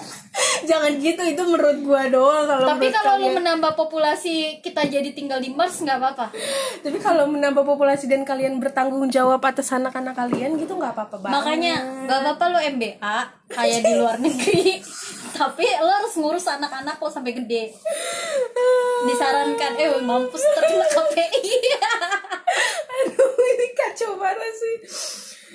[0.65, 3.35] Jangan gitu itu menurut gua doang kalau tapi kalau lu kalian.
[3.43, 6.31] menambah populasi kita jadi tinggal di Mars nggak apa-apa.
[6.83, 11.35] Tapi kalau menambah populasi dan kalian bertanggung jawab atas anak-anak kalian gitu nggak apa-apa banget.
[11.37, 11.75] Makanya
[12.07, 13.17] nggak apa-apa lu MBA
[13.51, 14.79] kayak di luar negeri.
[15.35, 17.75] Tapi lo harus ngurus anak-anak lo sampai gede.
[19.11, 21.55] Disarankan eh mampus terkena KPI
[22.95, 24.75] aduh ini kacau banget sih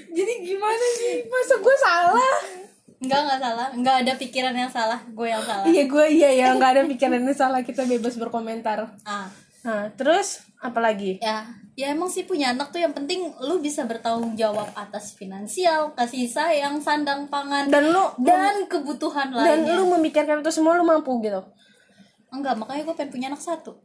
[0.08, 2.34] jadi gimana sih masa gue salah
[3.00, 3.68] Enggak, enggak salah.
[3.72, 5.00] Enggak ada pikiran yang salah.
[5.08, 5.64] Gue yang salah.
[5.64, 9.24] iya gue iya ya nggak ada pikiran yang salah kita bebas berkomentar Ah,
[9.64, 11.48] nah terus apa lagi ya.
[11.72, 16.28] Ya emang sih punya anak tuh yang penting lu bisa bertanggung jawab atas finansial, kasih
[16.28, 19.80] sayang, sandang pangan dan lu dan kebutuhan dan lainnya.
[19.80, 21.40] lu memikirkan itu semua lu mampu gitu
[22.28, 23.80] Enggak, makanya gue pengen punya anak satu.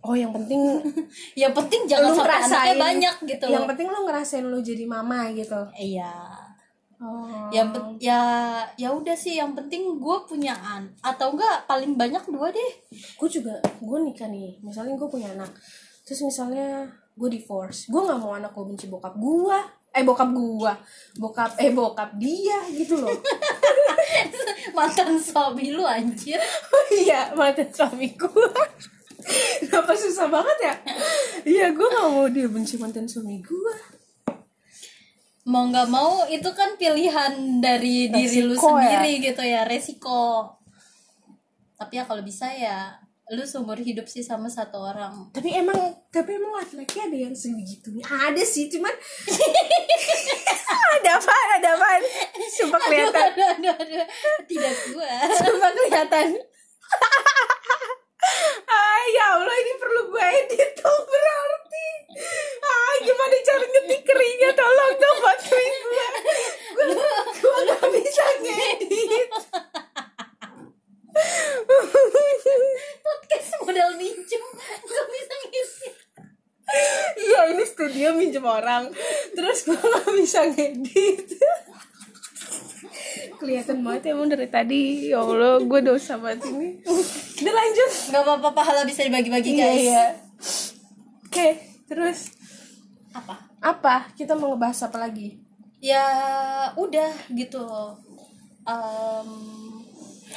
[0.00, 0.60] Oh yang penting
[1.42, 3.46] Yang penting jangan lu sampai ngerasain anaknya banyak gitu.
[3.52, 6.12] yang penting lu ngerasain lu jadi mama gitu Iya.
[7.00, 7.68] oh Yang
[8.00, 8.20] ya
[8.76, 12.72] ya udah sih yang penting gue punya an atau enggak paling banyak dua deh.
[12.92, 15.52] gue juga gue nikah nih misalnya gue punya anak
[16.04, 19.58] terus misalnya gue divorce gue nggak mau anak gue benci bokap gue
[19.90, 20.72] eh bokap gue
[21.18, 23.10] bokap eh bokap dia gitu loh
[24.76, 26.38] Mantan suami lu anjir.
[26.74, 28.54] oh iya mantan suami gue
[29.64, 30.74] Kenapa susah banget ya?
[31.46, 33.74] Iya, gue gak mau dia benci mantan suami gue.
[35.40, 37.32] mau nggak mau itu kan pilihan
[37.64, 40.52] dari diri lu Resiko sendiri gitu ya resiko
[41.74, 45.78] tapi ya kalau bisa ya lu seumur hidup sih sama satu orang Tapi emang,
[46.10, 48.02] tapi emang laki-laki ada yang sebegitunya.
[48.02, 48.90] Ada sih, cuman
[50.98, 51.34] ada apa?
[51.56, 51.88] Ada apa?
[52.58, 53.30] Sumpah kelihatan.
[53.30, 54.06] aduh, aduh, aduh.
[54.50, 56.26] tidak gua Sumpah kelihatan.
[58.70, 61.88] ah, ya Allah ini perlu gue edit dong berarti.
[62.62, 64.50] Ah, gimana cara ngetik keringnya?
[64.54, 66.08] Tolong dong bantuin gue.
[66.80, 69.30] Gue gue gak bisa ngedit.
[73.04, 74.42] podcast modal minjem
[74.86, 75.88] nggak bisa ngisi
[77.18, 78.94] Iya ini studio minjem orang
[79.34, 81.26] Terus gue gak bisa ngedit
[83.38, 85.08] Kelihatan banget emang dari tadi.
[85.08, 86.80] Ya Allah gue dosa banget ini.
[87.40, 87.90] Udah lanjut.
[88.12, 89.80] Nggak apa-apa pahala bisa dibagi-bagi Iya guys.
[89.80, 90.04] iya.
[91.24, 91.48] Oke
[91.86, 92.18] terus.
[93.10, 93.34] Apa?
[93.60, 93.96] Apa?
[94.14, 95.40] Kita mau ngebahas apa lagi?
[95.80, 96.04] ya
[96.76, 97.64] udah gitu.
[98.68, 99.28] Em,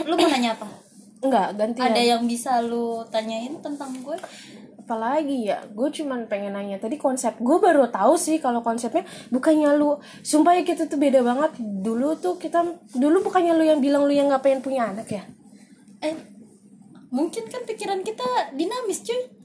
[0.08, 0.71] lu mau nanya apa?
[1.19, 1.91] Enggak gantian.
[1.91, 4.15] Ada yang bisa lu tanyain tentang gue
[4.83, 6.75] Apalagi ya Gue cuman pengen nanya.
[6.77, 11.23] Tadi konsep Gue baru tahu sih Kalau konsepnya Bukannya lu Sumpah ya kita tuh beda
[11.23, 11.55] banget.
[11.59, 15.23] Dulu tuh kita Dulu bukannya lu yang bilang Lu yang gak pengen punya anak ya?
[16.03, 16.33] Eh
[17.13, 19.42] mungkin kan pikiran kita dinamis cuy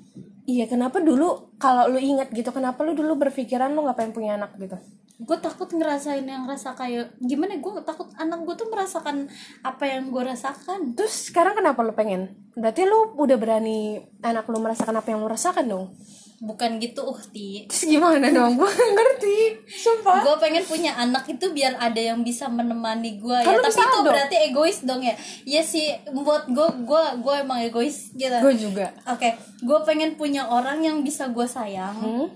[0.49, 4.41] Iya kenapa dulu Kalau lu ingat gitu Kenapa lu dulu berpikiran Lu gak pengen punya
[4.41, 4.81] anak gitu?
[5.19, 9.27] Gue takut ngerasain yang rasa kayak gimana gue takut anak gue tuh merasakan
[9.67, 10.95] apa yang gue rasakan.
[10.95, 12.39] Terus sekarang kenapa lu pengen?
[12.55, 15.91] Berarti lu udah berani Anak lu merasakan apa yang lu rasakan dong
[16.39, 18.55] bukan gitu uhti Terus gimana dong?
[18.55, 19.39] Gue gak ngerti.
[19.67, 20.23] Sumpah.
[20.23, 23.59] Gue pengen punya anak itu biar ada yang bisa menemani gue ya.
[23.59, 24.07] Tapi itu dong.
[24.07, 25.19] berarti egois dong ya.
[25.43, 28.39] Iya sih buat gue gue gue emang egois gitu.
[28.39, 28.95] Gue juga.
[29.11, 31.99] Oke gue pengen punya orang yang bisa gue sayang.
[31.99, 32.29] Hmm?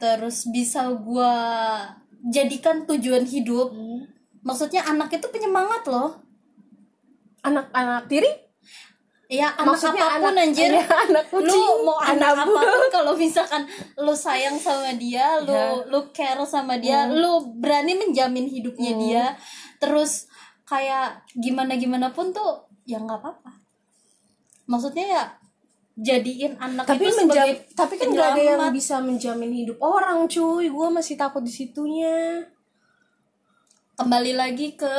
[0.00, 1.34] terus bisa gue
[2.32, 3.68] jadikan tujuan hidup.
[4.40, 6.24] Maksudnya anak itu penyemangat loh.
[7.44, 8.32] Anak-anak tiri?
[9.30, 10.70] Ya anak Maksudnya apa pun anak- anjir.
[10.74, 13.62] iya, anak Lu mau anak, anak apa pun Kalau misalkan
[13.94, 15.70] lu sayang sama dia Lu Ya.
[15.86, 19.24] lu care sama dia Lu berani menjamin hidupnya dia
[19.78, 20.26] Terus
[20.64, 23.54] kayak gimana-gimana pun tuh Ya nggak apa-apa.
[24.66, 25.22] Maksudnya ya
[25.94, 30.26] jadiin anak tapi itu menjam sebagai tapi kan gak ada yang bisa menjamin hidup orang
[30.26, 30.66] cuy.
[30.66, 32.42] Gue masih takut di situnya.
[33.94, 34.90] Kembali lagi ke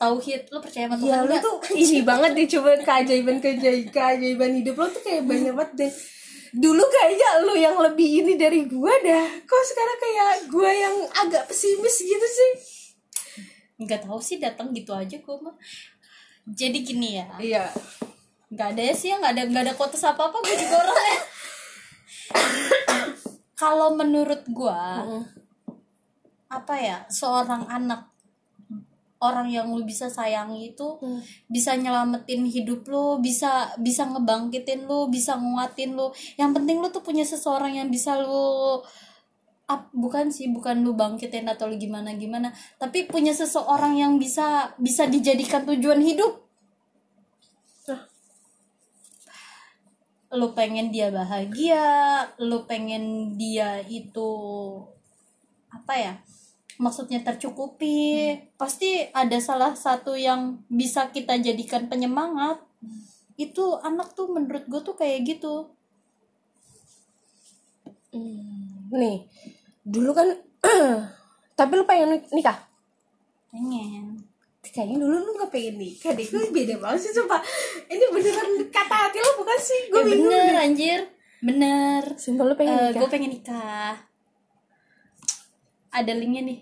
[0.00, 1.42] tauhid lu percaya sama ya Tuhan nggak?
[1.44, 5.92] tuh ini banget deh coba keajaiban keajaiban keajaiban hidup lo tuh kayak banyak banget deh.
[6.50, 9.26] Dulu kayaknya lu yang lebih ini dari gue dah.
[9.46, 12.50] Kok sekarang kayak gue yang agak pesimis gitu sih?
[13.84, 15.54] Nggak tahu sih datang gitu aja gue mah.
[16.48, 17.28] Jadi gini ya.
[17.38, 17.64] Iya.
[18.50, 21.20] Nggak ada sih ya nggak ada nggak ada kotes apa apa gue juga orangnya
[23.60, 24.80] kalau menurut gue
[26.50, 28.09] apa ya seorang anak
[29.20, 31.20] orang yang lu bisa sayangi itu Hmm.
[31.46, 37.04] bisa nyelamatin hidup lu bisa bisa ngebangkitin lu bisa nguatin lu yang penting lu tuh
[37.04, 38.80] punya seseorang yang bisa lu
[39.68, 42.48] ap- bukan sih bukan lu bangkitin atau lu gimana gimana
[42.80, 46.40] tapi punya seseorang yang bisa bisa dijadikan tujuan hidup
[47.86, 48.02] Nah.
[50.32, 51.84] lu pengen dia bahagia
[52.38, 54.30] lu pengen dia itu
[55.68, 56.14] apa ya
[56.80, 58.32] maksudnya tercukupi.
[58.56, 62.56] Pasti ada salah satu yang bisa kita jadikan penyemangat.
[63.36, 65.68] Itu anak tuh menurut gue tuh kayak gitu.
[68.90, 69.28] Nih
[69.84, 70.28] dulu kan
[71.60, 72.56] tapi lu pengen nikah?
[73.52, 74.24] Pengen.
[74.70, 76.24] Kayaknya dulu lu gak pengen nikah deh.
[76.24, 77.42] Gue beda banget sih sumpah.
[77.90, 79.80] Ini beneran kata hati lo bukan sih?
[79.92, 80.64] Gue ya bingung bener deh.
[80.64, 81.00] anjir.
[81.44, 82.02] Bener.
[82.16, 83.00] Sumpah lu pengen nikah?
[83.04, 84.09] gue pengen nikah
[85.90, 86.58] ada linknya nih.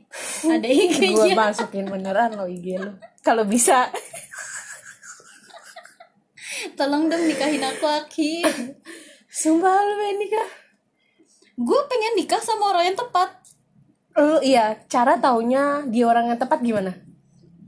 [0.48, 2.92] Ada gue IG-nya masukin beneran lo IG lu.
[3.20, 3.92] Kalau bisa.
[6.74, 8.42] Tolong dong nikahin aku Aki.
[9.28, 10.48] Sumpah lu pengen nikah?
[11.60, 13.30] Gue pengen nikah sama orang yang tepat.
[14.16, 14.80] Lu iya.
[14.88, 16.96] Cara taunya dia orang yang tepat gimana?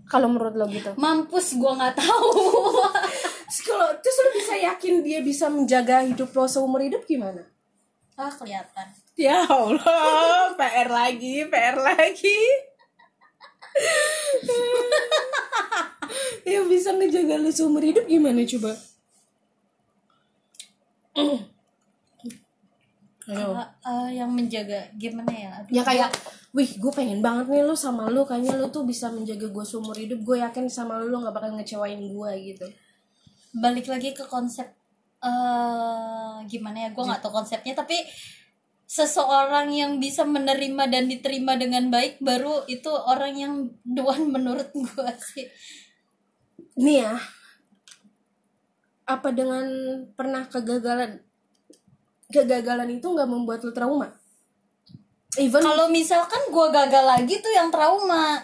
[0.08, 0.96] Kalau menurut lo gitu.
[0.96, 2.32] Mampus gue nggak tahu.
[3.50, 7.44] Terus kalau terus lu bisa yakin dia bisa menjaga hidup lo seumur hidup gimana?
[8.16, 8.90] Ah kelihatan
[9.20, 12.40] ya Allah PR lagi PR lagi.
[16.48, 18.72] Yang bisa ngejaga lu seumur hidup gimana coba?
[23.30, 23.54] Ayo.
[23.54, 25.50] Ah, ah, yang menjaga gimana ya?
[25.62, 26.10] Aduh, ya kayak
[26.50, 28.26] wih gue pengen banget nih lu sama lu.
[28.26, 30.18] Kayaknya lu tuh bisa menjaga gue seumur hidup.
[30.26, 32.66] Gue yakin sama lu lu gak bakal ngecewain gue gitu.
[33.54, 34.66] Balik lagi ke konsep
[35.20, 36.96] eh gimana ya?
[36.96, 38.02] Gue nggak tahu konsepnya tapi
[38.90, 43.54] seseorang yang bisa menerima dan diterima dengan baik baru itu orang yang
[43.86, 45.46] duan menurut gue sih.
[46.74, 47.14] Nih ya
[49.06, 49.66] apa dengan
[50.18, 51.22] pernah kegagalan?
[52.34, 54.10] Kegagalan itu nggak membuat lu trauma?
[55.38, 58.42] Even kalau misalkan gue gagal lagi tuh yang trauma.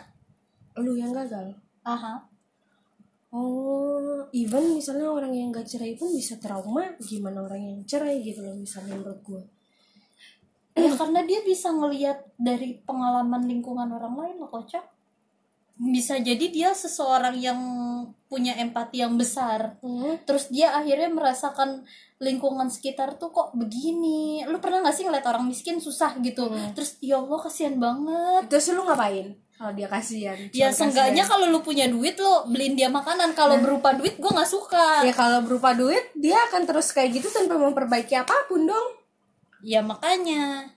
[0.78, 1.59] Lu yang gagal?
[1.82, 2.22] Aha.
[3.34, 6.94] Oh even misalnya orang yang gak cerai pun bisa trauma.
[7.03, 9.55] Gimana orang yang cerai gitu loh misalnya menurut gue
[10.77, 14.85] ya karena dia bisa ngelihat dari pengalaman lingkungan orang lain loh kocak.
[15.77, 17.61] Bisa jadi dia seseorang yang
[18.29, 19.77] punya empati yang besar.
[19.85, 20.16] Hmm.
[20.24, 21.85] terus dia akhirnya merasakan
[22.16, 24.45] lingkungan sekitar tuh kok begini.
[24.49, 26.49] Lu pernah gak sih ngeliat orang miskin susah gitu?
[26.72, 28.49] Terus ya Allah kasihan banget.
[28.49, 30.37] Terus lu ngapain kalau dia kasihan?
[30.53, 33.33] Ya seenggaknya kalau lu punya duit lu beliin dia makanan.
[33.33, 35.05] Kalau berupa duit gue nggak suka.
[35.05, 39.05] Ya kalau berupa duit dia akan terus kayak gitu tanpa memperbaiki apa pun dong
[39.66, 40.70] ya makanya.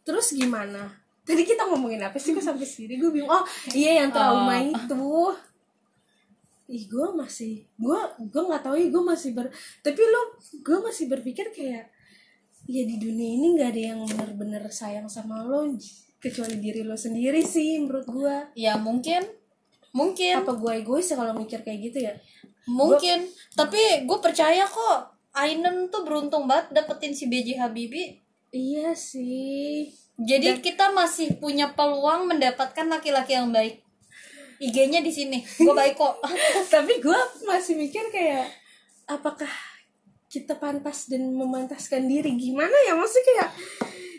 [0.00, 0.88] Terus gimana?
[1.28, 2.32] Tadi kita ngomongin apa sih?
[2.32, 3.28] Kok sampai sini gue bingung.
[3.28, 3.44] Oh
[3.76, 4.64] iya yang trauma Oh.
[4.64, 5.08] itu.
[6.64, 8.00] Ih gue masih gue
[8.32, 9.52] gue nggak tahu ya gue masih ber
[9.84, 11.92] tapi lo gue masih berpikir kayak
[12.64, 15.68] ya di dunia ini nggak ada yang bener-bener sayang sama lo
[16.16, 19.20] kecuali diri lo sendiri sih menurut gue ya mungkin
[19.94, 20.42] mungkin.
[20.42, 22.12] Apa gue egois ya kalau mikir kayak gitu ya?
[22.66, 23.30] Mungkin.
[23.54, 28.24] Tapi gue percaya kok Ainen tuh beruntung banget dapetin si BJ Habibie
[28.54, 29.90] iya sih.
[30.14, 33.82] Jadi kita masih punya peluang mendapatkan laki-laki yang baik.
[34.62, 35.42] IG-nya di sini.
[35.42, 36.22] Gue baik kok.
[36.74, 38.46] Tapi gue masih mikir kayak
[39.10, 39.50] apakah
[40.30, 42.38] kita pantas dan memantaskan diri?
[42.38, 42.94] Gimana ya?
[42.94, 43.50] Maksudnya kayak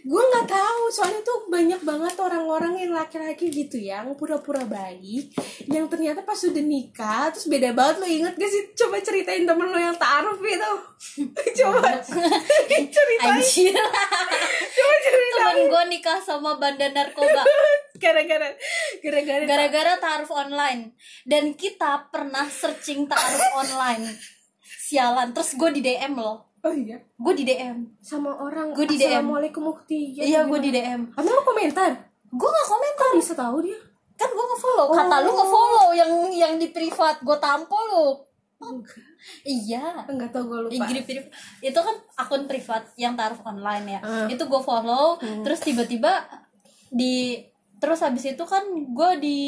[0.06, 5.34] gue nggak tahu soalnya tuh banyak banget orang-orang yang laki-laki gitu yang pura-pura baik
[5.66, 8.64] yang ternyata pas udah nikah terus beda banget lo inget gak sih?
[8.78, 10.74] Coba ceritain temen lo yang taaruf itu
[11.62, 11.90] coba
[12.96, 13.42] ceritain.
[14.76, 15.42] Coba ceritain.
[15.42, 17.44] Temen gue nikah sama bandar narkoba.
[18.04, 18.54] Gara-gara
[19.02, 20.94] gara-gara gara-gara taaruf online.
[21.26, 24.14] Dan kita pernah searching taaruf online.
[24.62, 25.34] Sialan.
[25.34, 26.98] Terus gue di DM loh oh iya?
[27.16, 28.74] Gue di DM sama orang.
[28.74, 29.22] Gua di DM.
[29.22, 31.92] assalamualaikum ukti iya gue di DM Emang lo komentar?
[32.36, 33.10] gue gak komentar.
[33.16, 33.80] Kok bisa tahu dia?
[34.16, 34.88] kan gue ngefollow.
[34.96, 37.20] Kata lu ngefollow yang yang di privat.
[37.20, 38.08] Gue tampol lu.
[39.44, 40.08] Iya.
[40.08, 40.88] Enggak tahu gue lupa.
[40.88, 41.28] Privat
[41.60, 44.02] itu kan akun privat yang taruh online ya.
[44.02, 44.28] Ah.
[44.32, 45.20] itu gue follow.
[45.20, 46.24] Terus tiba-tiba
[46.88, 47.44] di
[47.76, 49.40] terus habis itu kan gue di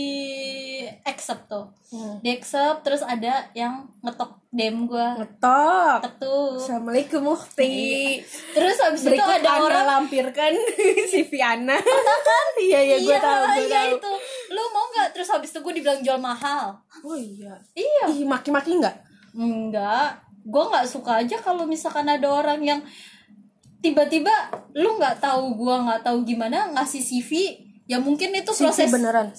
[1.02, 2.20] accept tuh Hmm.
[2.20, 6.20] di accept terus ada yang ngetok DM gue Ngetok.
[6.20, 8.20] tuh Assalamualaikum Mukti.
[8.52, 10.52] terus habis itu ada orang lampirkan
[11.08, 11.80] si Viana.
[12.60, 13.92] Iya iya gue iya tahu gue iya tahu.
[13.96, 14.12] itu
[14.50, 17.56] lu mau nggak terus habis itu gue dibilang jual mahal Oh iya.
[17.72, 19.00] iya Ih maki-maki enggak?
[19.32, 22.80] enggak gue nggak suka aja kalau misalkan ada orang yang
[23.78, 24.34] tiba-tiba
[24.74, 27.32] lu nggak tahu gue nggak tahu gimana ngasih CV
[27.88, 29.32] ya mungkin itu proses beneran.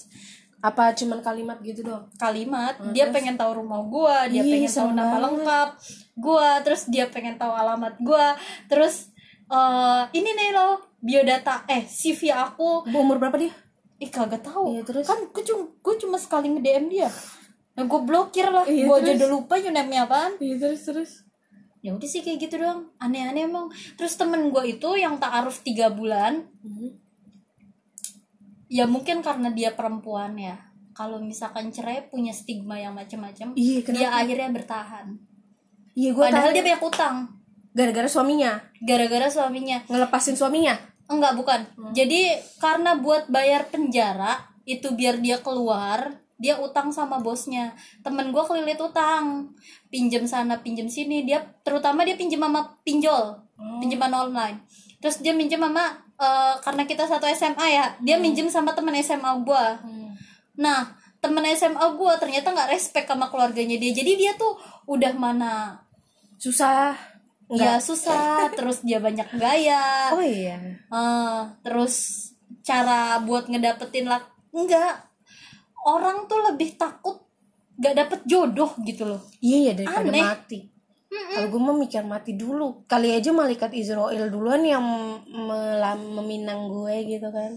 [0.59, 2.11] Apa cuman kalimat gitu doang?
[2.17, 5.23] kalimat dia pengen tahu rumah gua dia Ih, pengen tahu nama banget.
[5.23, 5.69] lengkap
[6.17, 8.35] gua terus dia pengen tahu alamat gua
[8.67, 9.15] terus
[9.47, 13.55] eh ini nih lo biodata eh CV aku Umur berapa dia?
[13.97, 15.05] ih kagak tahu Iya, terus?
[15.05, 17.09] kan gue cuma gue cuma sekali nge DM dia
[17.73, 19.17] nah, gue blokir lah Iya, gue aja terus?
[19.17, 21.11] udah lupa username apaan Iya terus terus.
[21.79, 25.89] ya udah sih kayak gitu doang aneh-aneh emang terus temen gue itu yang taaruf tiga
[25.89, 26.47] bulan
[28.69, 30.57] ya mungkin karena dia perempuan ya.
[30.93, 33.99] Kalau misalkan cerai punya stigma yang macam-macam Iya, kenapa?
[34.03, 35.07] dia akhirnya bertahan.
[35.95, 36.57] Iya gue padahal tahu.
[36.59, 37.17] dia banyak utang.
[37.75, 38.53] Gara-gara suaminya?
[38.83, 39.79] Gara-gara suaminya.
[39.87, 40.75] Ngelepasin suaminya.
[41.09, 41.61] enggak bukan.
[41.97, 47.75] Jadi karena buat bayar penjara itu biar dia keluar dia utang sama bosnya.
[48.07, 49.51] Temen gue kelilit utang.
[49.91, 51.27] Pinjem sana pinjem sini.
[51.27, 53.35] Dia terutama dia pinjem sama pinjol.
[53.83, 54.57] Pinjaman online.
[55.03, 59.33] Terus dia minjem sama eh, karena kita satu SMA ya dia minjem sama temen SMA
[59.43, 59.67] gue
[60.59, 63.91] nah temen SMA gue ternyata nggak respect sama keluarganya dia.
[63.91, 64.55] Jadi dia tuh
[64.87, 65.83] udah mana?
[66.39, 66.95] Susah.
[67.49, 68.53] ya susah.
[68.55, 70.15] Terus dia banyak gaya.
[70.15, 70.79] Oh iya.
[70.79, 71.95] Eh, terus
[72.63, 74.23] cara buat ngedapetin lah.
[74.55, 75.09] Enggak
[75.89, 77.25] orang tuh lebih takut
[77.79, 79.23] gak dapet jodoh gitu loh.
[79.41, 80.23] Iya ya daripada Aneh.
[80.23, 80.59] mati.
[81.09, 82.85] Kalau gue mau mikir mati dulu.
[82.85, 84.85] Kali aja malaikat Israel duluan yang
[85.29, 87.57] melam- meminang gue gitu kan.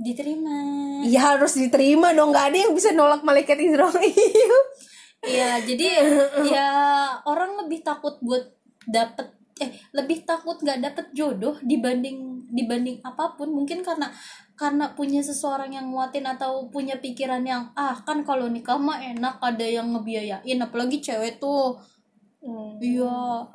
[0.00, 0.56] diterima
[1.04, 2.32] Iya harus diterima dong.
[2.32, 4.00] Gak ada yang bisa nolak malaikat Israel.
[5.20, 5.88] Iya jadi
[6.56, 6.68] ya
[7.28, 8.48] orang lebih takut buat
[8.88, 9.28] dapet
[9.60, 14.08] eh lebih takut nggak dapet jodoh dibanding dibanding apa pun mungkin karena
[14.56, 19.36] karena punya seseorang yang nguatin atau punya pikiran yang ah kan kalau nikah mah enak
[19.44, 21.76] ada yang ngebiayain apalagi cewek tuh
[22.40, 22.76] Hmm.
[22.80, 23.46] Iya.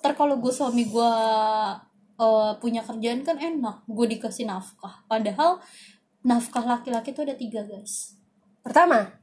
[0.00, 1.12] Ntar kalau gue suami gue
[2.20, 5.04] eh, punya kerjaan kan enak, gue dikasih nafkah.
[5.08, 5.60] Padahal
[6.24, 8.16] nafkah laki-laki tuh ada tiga guys.
[8.60, 9.20] Pertama,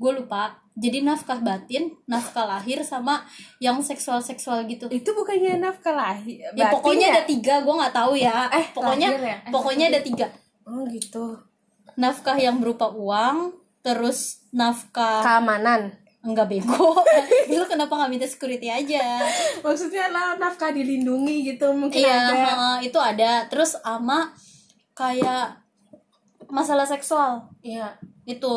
[0.00, 0.56] Gue lupa.
[0.80, 3.20] Jadi nafkah batin, nafkah lahir sama
[3.60, 4.88] yang seksual-seksual gitu.
[4.88, 6.40] itu bukannya nafkah lahir.
[6.56, 7.14] Ya pokoknya ya?
[7.20, 8.48] ada tiga, gue nggak tahu ya.
[8.48, 9.36] Eh, pokoknya lahir ya?
[9.44, 10.26] Eh, pokoknya ada tiga.
[10.64, 11.36] Oh gitu.
[12.00, 13.52] Nafkah yang berupa uang,
[13.84, 15.99] terus nafkah Keamanan.
[16.20, 17.00] Enggak bego.
[17.56, 19.24] Lu kenapa nggak minta security aja?
[19.64, 22.80] Maksudnya lah nafkah dilindungi gitu mungkin Iya, ada.
[22.84, 23.48] itu ada.
[23.48, 24.32] Terus sama
[24.92, 25.56] kayak
[26.52, 27.96] masalah seksual Iya.
[28.24, 28.54] itu.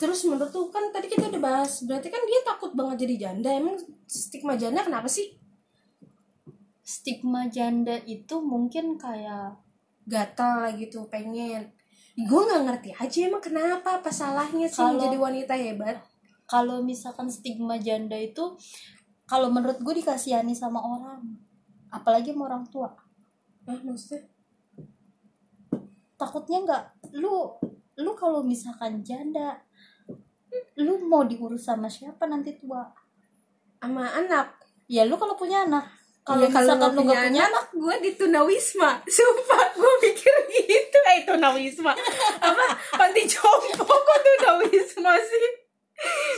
[0.00, 3.54] Terus menurut tuh kan tadi kita udah bahas, berarti kan dia takut banget jadi janda.
[3.54, 5.38] Emang stigma janda kenapa sih?
[6.82, 9.54] Stigma janda itu mungkin kayak
[10.02, 11.70] Gatal gitu, pengen.
[12.14, 15.98] Gue nggak ngerti aja emang kenapa, apa salahnya sih Kalau- menjadi wanita hebat?
[16.44, 18.44] kalau misalkan stigma janda itu
[19.24, 21.24] kalau menurut gue dikasihani sama orang
[21.88, 22.92] apalagi sama orang tua
[23.64, 24.28] Ah, maksudnya?
[26.14, 26.82] takutnya nggak
[27.14, 27.56] lu
[27.96, 29.64] lu kalau misalkan janda
[30.76, 32.84] lu mau diurus sama siapa nanti tua
[33.80, 34.60] Sama anak.
[34.86, 35.88] ya lu kalau punya anak
[36.22, 38.90] kalau Iya, misalkan lu nggak punya anak gue di tunawisma.
[39.10, 40.98] Sumpah, gue mikir gitu.
[41.04, 41.92] Eh, tunawisma.
[42.38, 42.66] Apa?
[42.92, 45.46] Panti jompo kok tunawisma sih?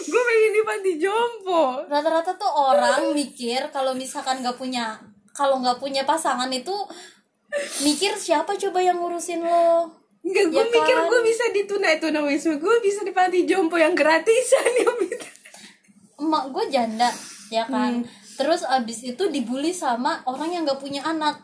[0.05, 1.85] Gue pengen di panti jompo.
[1.85, 4.97] rata-rata tuh orang mikir kalau misalkan nggak punya
[5.31, 6.73] kalau nggak punya pasangan itu
[7.81, 9.89] mikir siapa coba yang ngurusin lo
[10.21, 11.07] Enggak, gue Ya mikir kan?
[11.07, 12.57] gue bisa di tunai tunawisma.
[12.57, 14.65] Gue bisa di panti jompo yang gratisan
[14.99, 15.29] bisa.
[16.17, 17.13] emak gue janda
[17.49, 18.24] ya kan Hmm.
[18.35, 21.39] Terus abis itu dibully sama orang yang nggak punya anak.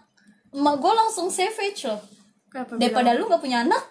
[0.50, 2.00] Emak gue langsung savage loh
[2.76, 3.82] daripada lu nggak punya anak?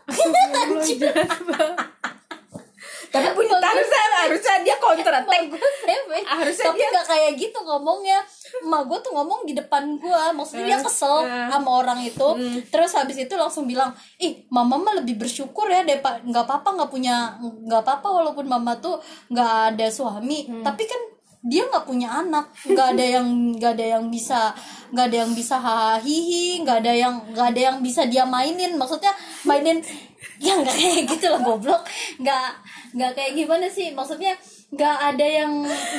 [3.09, 8.19] Tapi punya Tarzan harusnya dia savage Harusnya tapi dia- nggak kayak gitu ngomongnya.
[8.59, 11.49] Emak gue tuh ngomong di depan gue maksudnya dia Eh, kesel eh.
[11.49, 12.27] sama orang itu.
[12.67, 16.91] Terus habis itu langsung bilang ih mama mah lebih bersyukur ya daripada nggak apa-apa nggak
[16.91, 20.45] punya nggak apa-apa walaupun mama tuh nggak ada suami.
[20.61, 21.01] Tapi kan
[21.39, 22.51] dia nggak punya anak.
[22.67, 24.51] Nggak ada yang nggak ada yang bisa
[24.91, 28.75] nggak ada yang bisa hahihi nggak ada yang nggak ada yang bisa dia mainin.
[28.75, 29.15] Maksudnya
[29.47, 29.79] mainin
[30.45, 31.87] ya nggak kayak gitu lah goblok.
[32.19, 32.49] Nggak
[32.91, 33.95] nggak kayak gimana sih?
[33.95, 34.35] Maksudnya
[34.69, 35.51] nggak ada yang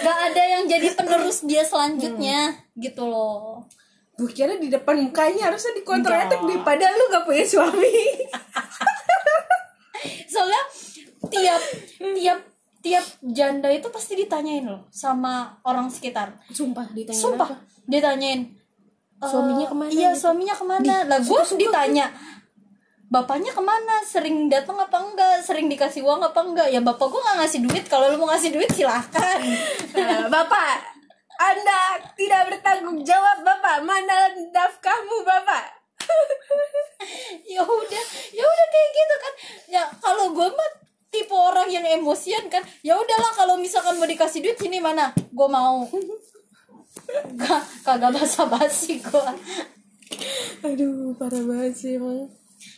[0.04, 3.64] nggak ada yang jadi penerus dia selanjutnya gitu loh.
[4.20, 6.28] Gue kira di depan mukanya harusnya di Enggak.
[6.28, 8.20] attack daripada lu gak punya suami.
[10.32, 10.62] Soalnya
[11.32, 11.62] tiap
[11.96, 12.49] tiap
[12.80, 16.32] tiap janda itu pasti ditanyain loh sama orang sekitar.
[16.50, 17.56] Sumpah ditanya sumpah apa?
[17.84, 18.40] ditanyain
[19.20, 20.80] "Eh, Suaminya ke mana iya gitu?" suaminya ke mana?
[20.80, 22.06] Di- lah gue ditanya
[23.10, 23.94] bapaknya ke mana?
[24.06, 25.44] Sering datang apa enggak?
[25.44, 26.68] Sering dikasih uang apa enggak?
[26.72, 27.84] Ya bapak gue nggak ngasih duit.
[27.90, 29.38] Kalau lu mau ngasih duit silahkan
[29.92, 31.00] Eh, bapak
[31.40, 35.72] anda tidak bertanggung jawab bapak mana nafkahmu bapak
[37.48, 38.04] ya udah
[38.34, 39.32] ya udah kayak gitu kan
[39.72, 40.70] ya kalau gue mah
[41.10, 44.06] tipe orang yang emosian kan ya udahlah kalau misalkan mau
[44.90, 45.86] mana gue mau.
[47.38, 49.26] Gak, kagak basa-basi gue
[50.60, 52.28] aduh parah banget sih emang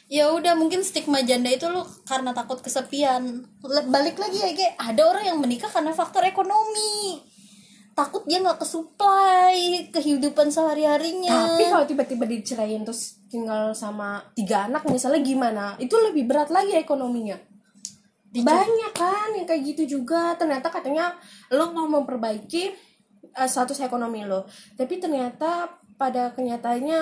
[0.06, 3.48] ya udah mungkin stigma janda itu lu karena takut kesepian.
[3.64, 4.68] Balik lagi ya Ge.
[4.78, 7.18] ada orang yang menikah karena faktor ekonomi.
[7.96, 14.70] Takut dia nggak kesuplai kehidupan sehari harinya tapi kalau tiba-tiba diceraiin terus tinggal sama tiga
[14.70, 15.64] anak misalnya gimana?
[15.82, 17.51] Itu lebih berat lagi ekonominya
[18.40, 20.32] banyak kan yang kayak gitu juga.
[20.40, 21.12] Ternyata katanya
[21.52, 22.64] lo mau memperbaiki
[23.36, 24.48] eh, status ekonomi lo.
[24.72, 25.68] Tapi ternyata
[26.00, 27.00] pada kenyataannya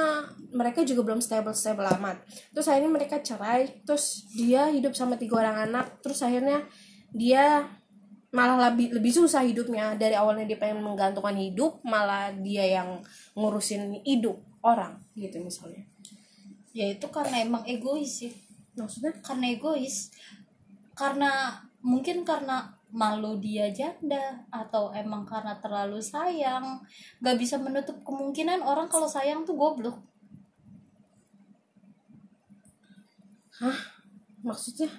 [0.51, 2.19] mereka juga belum stable stable amat.
[2.51, 6.67] Terus akhirnya mereka cerai terus dia hidup sama tiga orang anak terus akhirnya
[7.15, 7.71] dia
[8.35, 9.95] malah lebih lebih susah hidupnya.
[9.95, 12.99] Dari awalnya dia pengen menggantungkan hidup malah dia yang
[13.39, 15.87] ngurusin hidup orang gitu misalnya.
[16.75, 18.35] Ya itu karena emang egois sih.
[18.79, 19.19] Maksudnya?
[19.23, 20.11] Karena egois
[21.01, 26.77] karena mungkin karena malu dia janda atau emang karena terlalu sayang
[27.25, 29.97] gak bisa menutup kemungkinan orang kalau sayang tuh goblok.
[33.57, 33.79] Hah?
[34.45, 34.93] Maksudnya?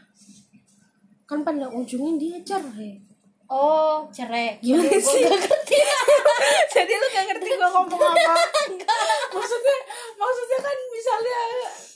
[1.30, 3.11] Kan pada ujungnya dia cerai
[3.52, 4.56] oh cerai.
[4.64, 5.24] Gimana Gua- sih?
[5.28, 5.78] gak ngerti.
[6.74, 8.34] jadi lu gak ngerti gue ngomong apa?
[9.36, 9.78] Maksudnya
[10.22, 11.40] maksudnya kan misalnya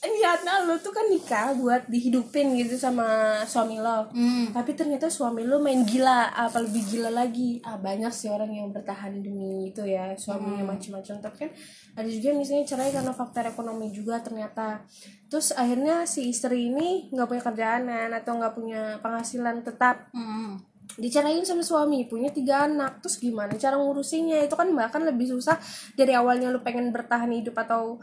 [0.05, 4.07] niatnya lu tuh kan nikah buat dihidupin gitu sama suami lo.
[4.13, 4.49] Hmm.
[4.53, 7.61] tapi ternyata suami lo main gila apa lebih gila lagi?
[7.61, 11.51] Ah banyak sih orang yang bertahan demi itu ya suaminya macam-macam tapi kan
[11.95, 14.81] ada juga misalnya cerai karena faktor ekonomi juga ternyata.
[15.29, 20.09] Terus akhirnya si istri ini nggak punya kerjaan atau nggak punya penghasilan tetap.
[20.13, 20.74] Hmm.
[20.95, 23.03] Diceraiin sama suami punya tiga anak.
[23.03, 24.43] Terus gimana cara ngurusinnya?
[24.47, 25.59] Itu kan bahkan lebih susah
[25.95, 27.99] dari awalnya lu pengen bertahan hidup atau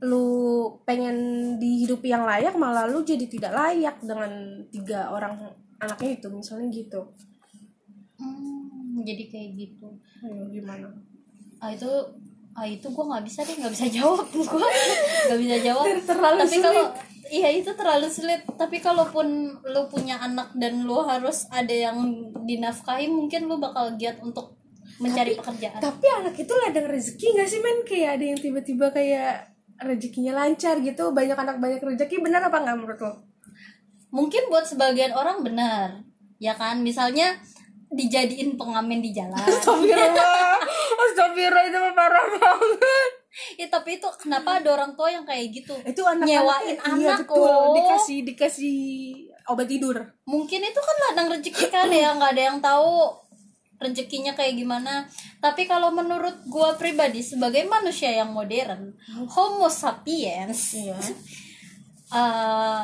[0.00, 0.28] lu
[0.88, 1.16] pengen
[1.60, 5.36] dihidupi yang layak malah lu jadi tidak layak dengan tiga orang
[5.76, 7.00] anaknya itu misalnya gitu.
[8.16, 9.88] Hmm, jadi kayak gitu.
[10.24, 10.88] Ayo gimana?
[11.60, 11.88] Ah itu
[12.56, 14.26] ah itu gue nggak bisa deh nggak bisa jawab.
[14.34, 14.68] Gue
[15.28, 15.86] nggak bisa jawab.
[15.86, 16.84] Ter- terlalu tapi kalau
[17.30, 18.42] iya itu terlalu sulit.
[18.58, 21.96] Tapi kalaupun lu punya anak dan lu harus ada yang
[22.44, 24.58] dinafkahi mungkin lu bakal giat untuk
[25.00, 25.80] mencari pekerjaan.
[25.80, 27.78] tapi anak itu ladang rezeki gak sih men?
[27.88, 29.48] Kayak ada yang tiba-tiba kayak
[29.80, 32.20] rezekinya lancar gitu banyak anak banyak rezeki.
[32.20, 33.12] Benar apa nggak menurut lo?
[34.12, 36.04] Mungkin buat sebagian orang benar
[36.36, 36.84] ya kan?
[36.84, 37.40] Misalnya
[37.88, 39.40] dijadiin pengamen di jalan.
[39.40, 40.60] Astagfirullah.
[41.08, 43.19] Astagfirullah itu parah banget
[43.54, 45.74] ya tapi itu kenapa ada orang tua yang kayak gitu?
[45.86, 47.46] Itu anak Nyewain iya, anak, betul.
[47.46, 47.74] oh.
[47.74, 48.78] dikasih dikasih
[49.46, 49.96] obat tidur.
[50.26, 53.14] Mungkin itu kan ladang rezeki kan ya nggak ada yang tahu
[53.80, 55.06] rezekinya kayak gimana.
[55.38, 58.92] Tapi kalau menurut gua pribadi sebagai manusia yang modern
[59.30, 60.98] homo sapiens iya.
[62.20, 62.82] eh,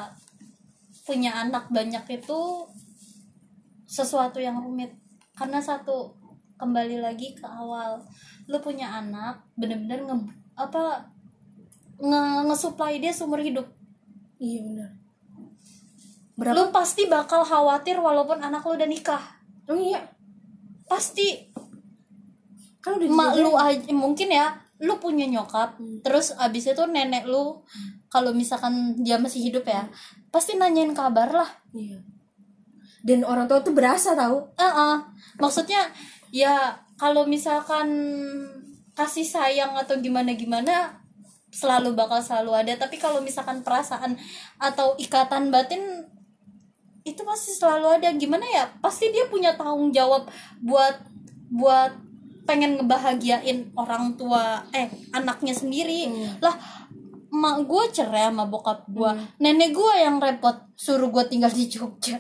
[1.07, 2.41] punya anak banyak itu
[3.87, 4.95] sesuatu yang rumit.
[5.37, 6.17] Karena satu
[6.57, 8.01] kembali lagi ke awal
[8.47, 10.17] lu punya anak bener-bener nge
[10.55, 11.11] apa
[11.99, 13.67] nge ngesuplai dia seumur hidup.
[14.39, 14.91] Iya benar
[16.37, 19.23] lu pasti bakal khawatir walaupun anak lu udah nikah.
[19.73, 20.05] Oh iya.
[20.85, 21.49] Pasti.
[22.85, 27.65] Kan udah mak lu aja mungkin ya lu punya nyokap terus abis itu nenek lu
[28.13, 29.89] kalau misalkan dia masih hidup ya
[30.29, 31.51] pasti nanyain kabar lah.
[31.73, 32.05] Iya.
[33.01, 34.97] Dan orang tua tuh berasa tahu Eh, eh.
[35.41, 35.89] maksudnya
[36.29, 37.89] ya kalau misalkan
[38.97, 40.97] kasih sayang atau gimana gimana
[41.53, 42.73] selalu bakal selalu ada.
[42.77, 44.17] Tapi kalau misalkan perasaan
[44.61, 46.05] atau ikatan batin
[47.05, 48.09] itu pasti selalu ada.
[48.17, 48.65] Gimana ya?
[48.81, 50.29] Pasti dia punya tanggung jawab
[50.65, 50.97] buat
[51.53, 51.93] buat
[52.47, 56.09] pengen ngebahagiain orang tua eh anaknya sendiri.
[56.41, 56.57] Lah
[57.37, 59.11] mak gue cerai sama bokap gue
[59.43, 62.17] nenek gue yang repot suruh gue tinggal di Jogja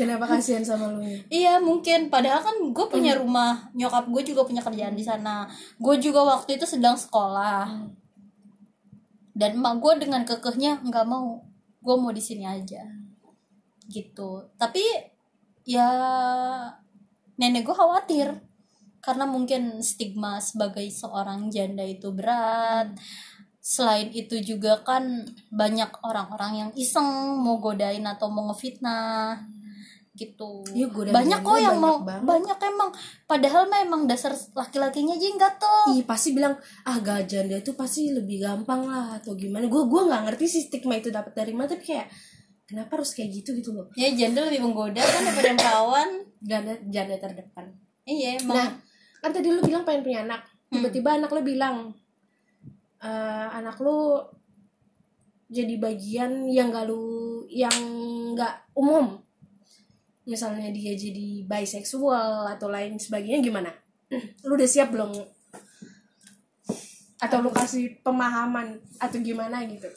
[0.00, 1.04] kenapa kasihan sama lu.
[1.28, 2.08] Iya mungkin.
[2.08, 5.44] Padahal kan gue punya rumah nyokap gue juga punya kerjaan di sana.
[5.76, 7.68] Gue juga waktu itu sedang sekolah.
[9.36, 11.44] Dan emak gue dengan kekehnya nggak mau.
[11.84, 12.80] Gue mau di sini aja.
[13.84, 14.48] Gitu.
[14.56, 14.80] Tapi
[15.68, 15.92] ya
[17.36, 18.40] nenek gue khawatir.
[19.04, 22.96] Karena mungkin stigma sebagai seorang janda itu berat.
[23.60, 29.59] Selain itu juga kan banyak orang-orang yang iseng mau godain atau mau ngefitnah
[30.10, 30.66] gitu.
[30.74, 32.26] Iya, godaan banyak kok yang banyak mau banget.
[32.26, 32.90] banyak emang.
[33.30, 35.74] Padahal mah emang dasar laki-lakinya aja yang gatel.
[35.94, 39.70] Ih pasti bilang ah gak janda itu pasti lebih gampang lah atau gimana.
[39.70, 42.10] Gue gue nggak ngerti sih stigma itu dapat dari mana tapi kayak
[42.66, 43.54] kenapa harus kayak gitu?
[43.54, 43.86] gitu loh.
[43.94, 46.10] Ya janda lebih menggoda kan daripada yang perawan
[46.42, 47.66] janda janda terdepan.
[48.02, 48.56] Iya emang.
[48.58, 48.70] Nah
[49.22, 50.42] kan tadi lu bilang pengen punya anak.
[50.70, 51.94] Tiba-tiba anak lu bilang
[52.98, 54.26] eh, anak lu
[55.50, 57.74] jadi bagian yang gak lu yang
[58.38, 59.18] nggak umum
[60.30, 63.74] misalnya dia jadi bisexual atau lain sebagainya gimana?
[64.46, 65.10] Lu udah siap belum?
[67.18, 69.90] Atau lu kasih pemahaman atau gimana gitu?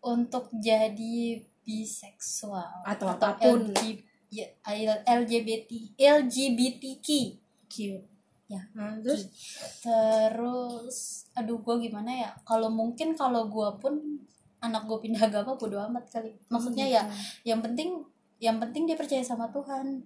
[0.00, 3.74] Untuk jadi biseksual Atau apa pun.
[3.74, 4.00] LG
[4.32, 4.48] ya,
[5.04, 7.06] LGBT LGBTQ
[7.68, 8.06] cute
[8.46, 9.26] ya nah, terus?
[9.82, 10.96] Terus
[11.34, 12.30] aduh gue gimana ya?
[12.46, 14.22] Kalau mungkin kalau gue pun
[14.60, 16.32] anak gue pindah agama bodo amat kali.
[16.48, 17.02] Maksudnya ya
[17.44, 18.04] yang penting
[18.40, 20.04] yang penting dia percaya sama Tuhan.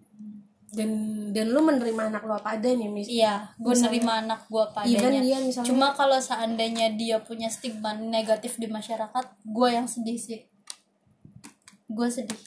[0.71, 0.91] Dan
[1.35, 5.03] dan lu menerima anak lu apa ada nih mis iya gue nerima anak gue even
[5.03, 10.15] padanya dia misalnya cuma kalau seandainya dia punya stigma negatif di masyarakat gue yang sedih
[10.15, 10.47] sih.
[11.91, 12.39] Gue sedih.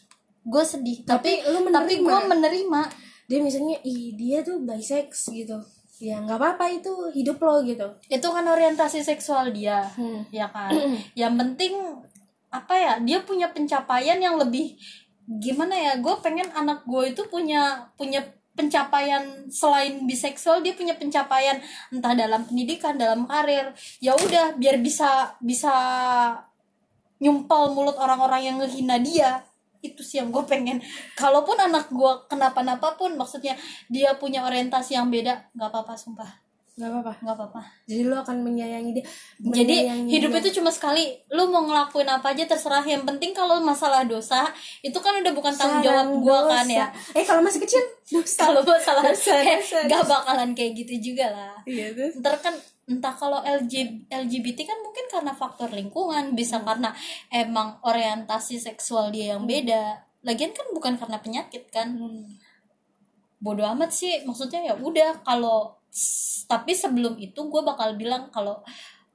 [0.47, 1.03] Gue sedih.
[1.03, 2.07] Tapi tapi lu tapi menerima.
[2.07, 2.81] gue menerima.
[3.27, 5.59] Dia misalnya ih dia tuh bisex gitu
[6.01, 7.85] ya nggak apa-apa itu hidup lo gitu.
[8.09, 10.25] Itu kan orientasi seksual dia Hmm.
[10.33, 10.73] ya kan?
[11.19, 11.73] Yang penting
[12.53, 14.77] apa ya dia punya pencapaian yang lebih
[15.25, 18.21] gimana ya gue pengen anak gue itu punya punya
[18.53, 21.57] pencapaian selain biseksual dia punya pencapaian
[21.89, 23.73] entah dalam pendidikan dalam karir.
[23.97, 25.73] Ya udah biar bisa bisa
[27.17, 29.41] nyumpal mulut orang-orang yang ngehina dia
[29.83, 30.79] itu sih yang gue pengen.
[31.19, 33.59] Kalaupun anak gue kenapa-napa pun maksudnya
[33.91, 36.42] dia punya orientasi yang beda nggak apa-apa sumpah
[36.73, 37.13] nggak apa-apa.
[37.21, 37.61] Nggak apa-apa.
[37.85, 39.05] Jadi lo akan menyayangi dia
[39.37, 40.39] jadi menyayangi hidup dia.
[40.41, 41.05] itu cuma sekali.
[41.29, 42.81] Lu mau ngelakuin apa aja terserah.
[42.81, 44.49] Yang penting kalau masalah dosa
[44.81, 46.49] itu kan udah bukan tanggung jawab dosa.
[46.49, 46.85] kan ya.
[47.13, 47.77] Eh kalau masih kecil
[48.09, 48.49] dosa.
[48.49, 51.53] Kalau masalah Dosa, eh, dosa, gak bakalan kayak gitu juga lah.
[51.69, 52.17] Iya terus?
[52.17, 52.57] Ntar kan
[52.89, 53.73] entah kalau LG,
[54.09, 56.33] LGBT kan mungkin karena faktor lingkungan.
[56.33, 56.89] Bisa karena
[57.29, 60.09] emang orientasi seksual dia yang beda.
[60.25, 61.93] Lagian kan bukan karena penyakit kan.
[63.37, 64.25] Bodoh amat sih.
[64.25, 65.82] Maksudnya ya udah kalau
[66.45, 68.61] tapi sebelum itu gue bakal bilang kalau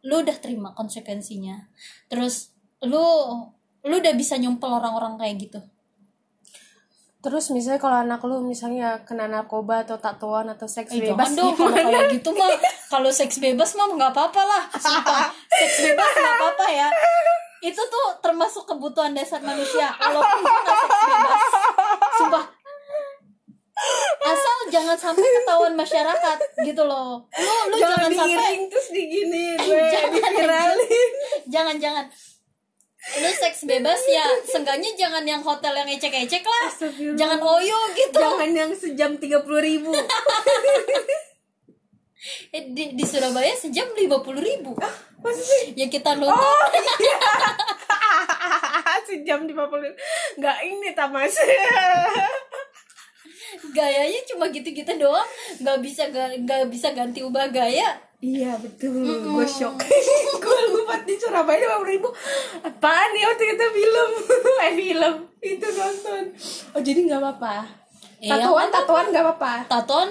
[0.01, 1.67] lu udah terima konsekuensinya.
[2.07, 3.03] Terus lu
[3.83, 5.61] lu udah bisa nyumpel orang-orang kayak gitu.
[7.19, 11.51] Terus misalnya kalau anak lu misalnya kena narkoba atau tatuan atau seks Eh, bebas jangan
[11.51, 11.91] dong kalau gimana?
[11.99, 12.51] kayak gitu mah
[12.87, 16.89] kalau seks bebas mah nggak apa-apa lah Sumpah, seks bebas nggak apa-apa ya.
[17.59, 21.43] Itu tuh termasuk kebutuhan dasar manusia gue nggak seks bebas.
[22.15, 22.45] Sumpah
[24.33, 27.25] asal jangan sampai ketahuan masyarakat gitu loh.
[27.33, 29.45] Lu lu jangan, sampai diiring terus digini
[29.95, 31.13] Jangan, diviralin.
[31.49, 32.05] Jangan jangan.
[33.19, 34.27] Lu seks bebas ya.
[34.45, 36.69] Seenggaknya jangan yang hotel yang ecek-ecek lah.
[37.17, 38.21] Jangan oyo gitu.
[38.21, 39.93] Jangan yang sejam tiga puluh ribu.
[42.51, 44.75] Eh, di, di Surabaya sejam lima puluh ribu.
[45.33, 45.75] Sih?
[45.75, 47.19] ya kita nonton Oh iya.
[49.09, 49.91] Sejam lima puluh
[50.39, 51.35] Nggak ini tamas
[53.71, 55.27] gayanya cuma gitu-gitu doang.
[55.59, 57.97] Nggak bisa ga- nggak bisa ganti ubah gaya.
[58.19, 58.99] Iya betul.
[59.25, 59.79] Gue shock.
[60.43, 62.11] Gue lupa di Surabaya lima ribu.
[62.61, 64.11] Apaan ya waktu kita film?
[64.65, 65.15] Eh film.
[65.39, 66.23] Itu nonton.
[66.73, 67.57] Oh jadi nggak apa-apa.
[68.19, 68.75] Iya, Tatuan kan?
[68.75, 69.53] tatuan nggak apa-apa?
[69.71, 70.11] Taton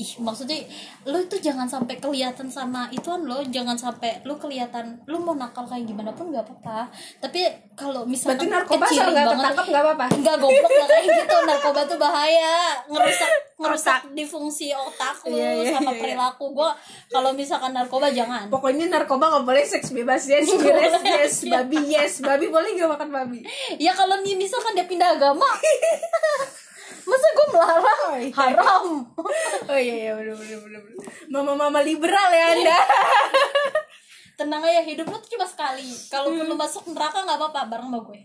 [0.00, 0.56] ih maksudnya
[1.04, 5.68] lu tuh jangan sampai kelihatan sama ituan lo jangan sampai lu kelihatan lu mau nakal
[5.68, 6.88] kayak gimana pun nggak apa-apa.
[7.20, 7.44] Tapi
[7.76, 10.06] kalau misalkan Berarti narkoba kecil nggak banget ketangkep nggak apa-apa?
[10.16, 11.36] Enggak goblok lah kayak gitu.
[11.44, 12.54] Narkoba tuh bahaya
[12.90, 14.00] ngerusak ngerusak.
[14.16, 16.00] di fungsi otak lu Iya, iya, sama iya, iya.
[16.00, 16.72] perilaku gua.
[17.12, 18.48] Kalau misalkan narkoba jangan.
[18.48, 22.12] Pokoknya narkoba nggak boleh seks bebas yes yes yes babi yes.
[22.24, 23.44] Babi boleh gak makan babi?
[23.76, 25.44] Ya kalau nih misalkan dia pindah agama
[27.10, 28.30] masa gue melarang Oh, iya.
[28.32, 28.84] haram
[29.70, 30.80] Oh iya iya bener bener bener.
[31.26, 32.78] Mama mama liberal ya anda.
[34.38, 38.00] tenang aja hidup lu tuh cuma sekali kalaupun lu masuk neraka nggak apa-apa bareng sama
[38.02, 38.20] gue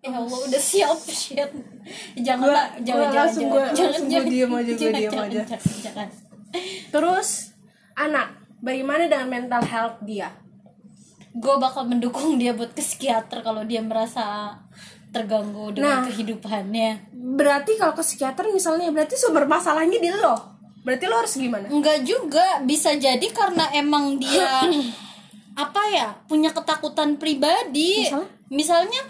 [0.00, 1.50] ya Allah udah siap shit
[2.18, 5.40] jangan Gua- lah jangan gua jangan jangan gua- jangan jangan diem aja, diem jangan, aja.
[5.46, 6.08] jangan, jangan.
[6.90, 7.28] Terus
[7.94, 8.28] anak,
[8.58, 10.34] bagaimana dengan mental health dia?
[11.30, 14.50] gue bakal mendukung dia buat ke psikiater kalau dia merasa
[15.10, 16.06] terganggu dengan Nah.
[16.06, 20.36] kehidupannya berarti kalau ke psikiater misalnya berarti sumber masalahnya di lo
[20.86, 24.64] berarti lo harus gimana Enggak juga, bisa jadi karena emang dia
[25.60, 28.08] apa ya punya ketakutan pribadi.
[28.08, 28.28] Misalnya?
[28.50, 29.02] Misalnya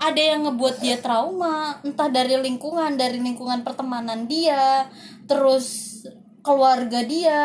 [0.00, 4.88] ada yang ngebuat dia trauma, entah dari lingkungan, dari lingkungan pertemanan dia,
[5.28, 6.00] terus
[6.40, 7.42] keluarga dia.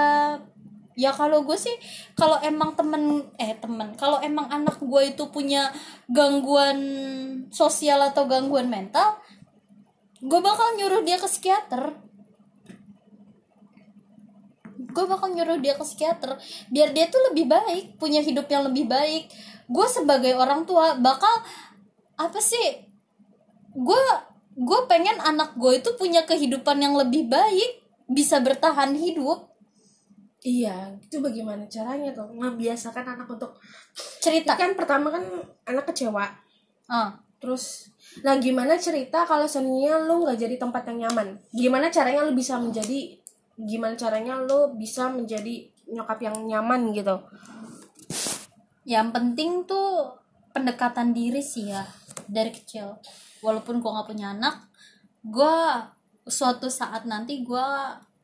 [0.96, 1.76] Ya kalau gue sih,
[2.16, 5.76] kalau emang temen eh temen, kalau emang anak gue itu punya
[6.08, 6.80] gangguan
[7.52, 9.20] sosial atau gangguan mental,
[10.24, 12.00] gue bakal nyuruh dia ke psikiater.
[14.96, 16.40] Gue bakal nyuruh dia ke psikiater
[16.72, 19.28] biar dia tuh lebih baik punya hidup yang lebih baik.
[19.68, 21.44] Gue sebagai orang tua bakal
[22.16, 22.88] apa sih
[23.76, 24.04] gue
[24.56, 29.52] gue pengen anak gue itu punya kehidupan yang lebih baik bisa bertahan hidup
[30.46, 32.30] iya itu bagaimana caranya tuh?
[32.30, 33.58] Membiasakan anak untuk
[34.22, 34.54] cerita.
[34.54, 35.26] Kan pertama kan
[35.66, 36.30] anak kecewa.
[36.86, 37.92] Ah terus
[38.24, 41.42] nah gimana cerita kalau seandainya lo nggak jadi tempat yang nyaman?
[41.52, 43.18] Gimana caranya lo bisa menjadi
[43.58, 47.18] gimana caranya lo bisa menjadi nyokap yang nyaman gitu?
[48.86, 50.14] Yang penting tuh
[50.54, 51.84] pendekatan diri sih ya
[52.30, 53.02] dari kecil.
[53.44, 54.70] Walaupun gue nggak punya anak
[55.26, 55.58] gue
[56.30, 57.68] suatu saat nanti gue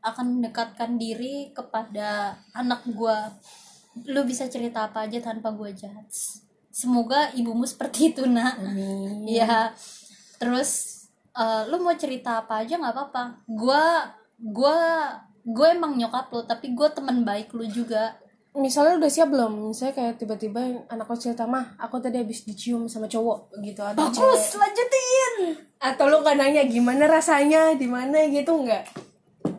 [0.01, 3.17] akan mendekatkan diri kepada anak gue
[4.07, 6.07] lu bisa cerita apa aja tanpa gue jahat
[6.69, 8.55] semoga ibumu seperti itu nak
[9.25, 9.75] Iya.
[10.37, 13.23] Terus eh, lu mau cerita apa aja nggak apa-apa.
[13.45, 14.77] Gua gua
[15.41, 18.17] gue emang nyokap lu, tapi gue teman baik lu juga.
[18.51, 22.83] misalnya udah siap belum misalnya kayak tiba-tiba anak lo cerita mah aku tadi habis dicium
[22.83, 25.33] sama cowok gitu atau cewek Bagus, lanjutin.
[25.79, 28.83] atau lo kan nanya gimana rasanya di mana gitu nggak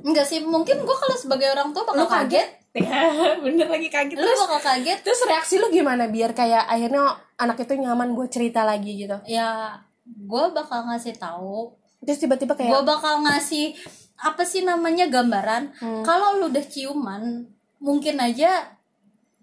[0.03, 2.49] Enggak sih, mungkin gue kalau sebagai orang tua bakal Lu kaget?
[2.75, 4.99] ya bener lagi kaget Lu terus bakal kaget.
[5.01, 7.05] terus reaksi lu gimana biar kayak akhirnya
[7.37, 11.77] anak itu nyaman gue cerita lagi gitu Ya, gue bakal ngasih tahu.
[12.01, 13.77] terus tiba-tiba kayak Gue bakal ngasih
[14.17, 15.77] apa sih namanya gambaran.
[15.77, 16.03] Hmm.
[16.03, 17.45] Kalau lu udah ciuman,
[17.79, 18.73] mungkin aja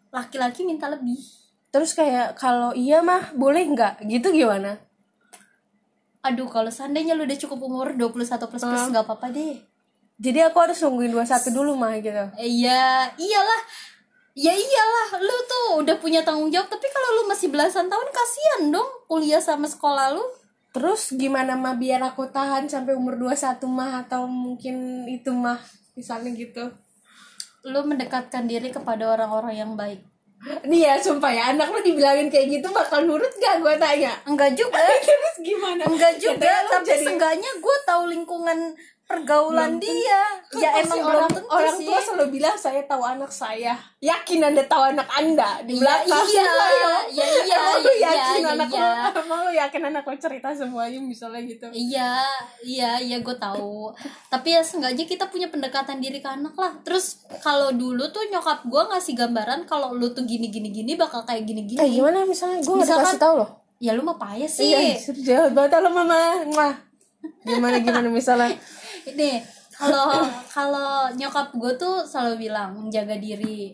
[0.09, 1.21] laki-laki minta lebih.
[1.69, 4.81] terus kayak kalau iya mah boleh nggak gitu gimana
[6.19, 8.11] Aduh, kalau seandainya lu udah cukup umur 21
[8.43, 8.89] plus plus Hmm.
[8.89, 9.55] nggak apa-apa deh.
[10.19, 12.83] Jadi aku harus nungguin 21 dulu mah gitu Iya,
[13.15, 13.61] iyalah.
[14.35, 18.61] Ya iyalah, lu tuh udah punya tanggung jawab, tapi kalau lu masih belasan tahun kasihan
[18.69, 20.23] dong kuliah sama sekolah lu.
[20.69, 23.35] terus gimana mah biar aku tahan sampai umur 21
[23.67, 25.57] mah atau mungkin itu mah
[25.93, 26.61] misalnya gitu
[27.65, 30.05] Lu mendekatkan diri kepada orang-orang yang baik.
[30.63, 34.53] nih ya sumpah ya anak lu dibilangin kayak gitu bakal nurut gak gue tanya Enggak
[34.53, 34.77] juga.
[35.03, 38.59] terus gimana Enggak juga, tapi jadi- seenggaknya gue tahu lingkungan
[39.09, 40.21] pergaulan dia.
[40.45, 41.85] Kan ya emang orang, belum tentu orang sih.
[41.85, 46.25] tua selalu bilang saya tahu anak saya yakin anda tahu anak anda di Iya, belakang
[46.27, 46.93] iya, Ayo.
[47.09, 48.85] iya, iya, Emang lu iya, yakin iya, anak iya.
[48.87, 52.13] lu emang lu yakin anak lu cerita semuanya misalnya gitu Iya,
[52.61, 53.93] iya, iya gue tahu.
[54.27, 56.77] Tapi ya seenggaknya kita punya pendekatan diri ke anak lah.
[56.79, 57.05] Terus
[57.39, 61.43] kalau dulu tuh nyokap gue ngasih gambaran kalau lu tuh gini gini gini bakal kayak
[61.43, 61.77] gini gini.
[61.77, 63.49] eh gimana misalnya gue nggak dikasih tahu loh
[63.79, 64.69] Ya lu mah payah sih.
[64.69, 66.75] iya serius jahat banget lo mama Mwah.
[67.41, 68.51] gimana gimana misalnya
[69.15, 69.31] Ini
[69.79, 70.11] kalau
[70.51, 73.71] kalau nyokap gue tuh selalu bilang jaga diri.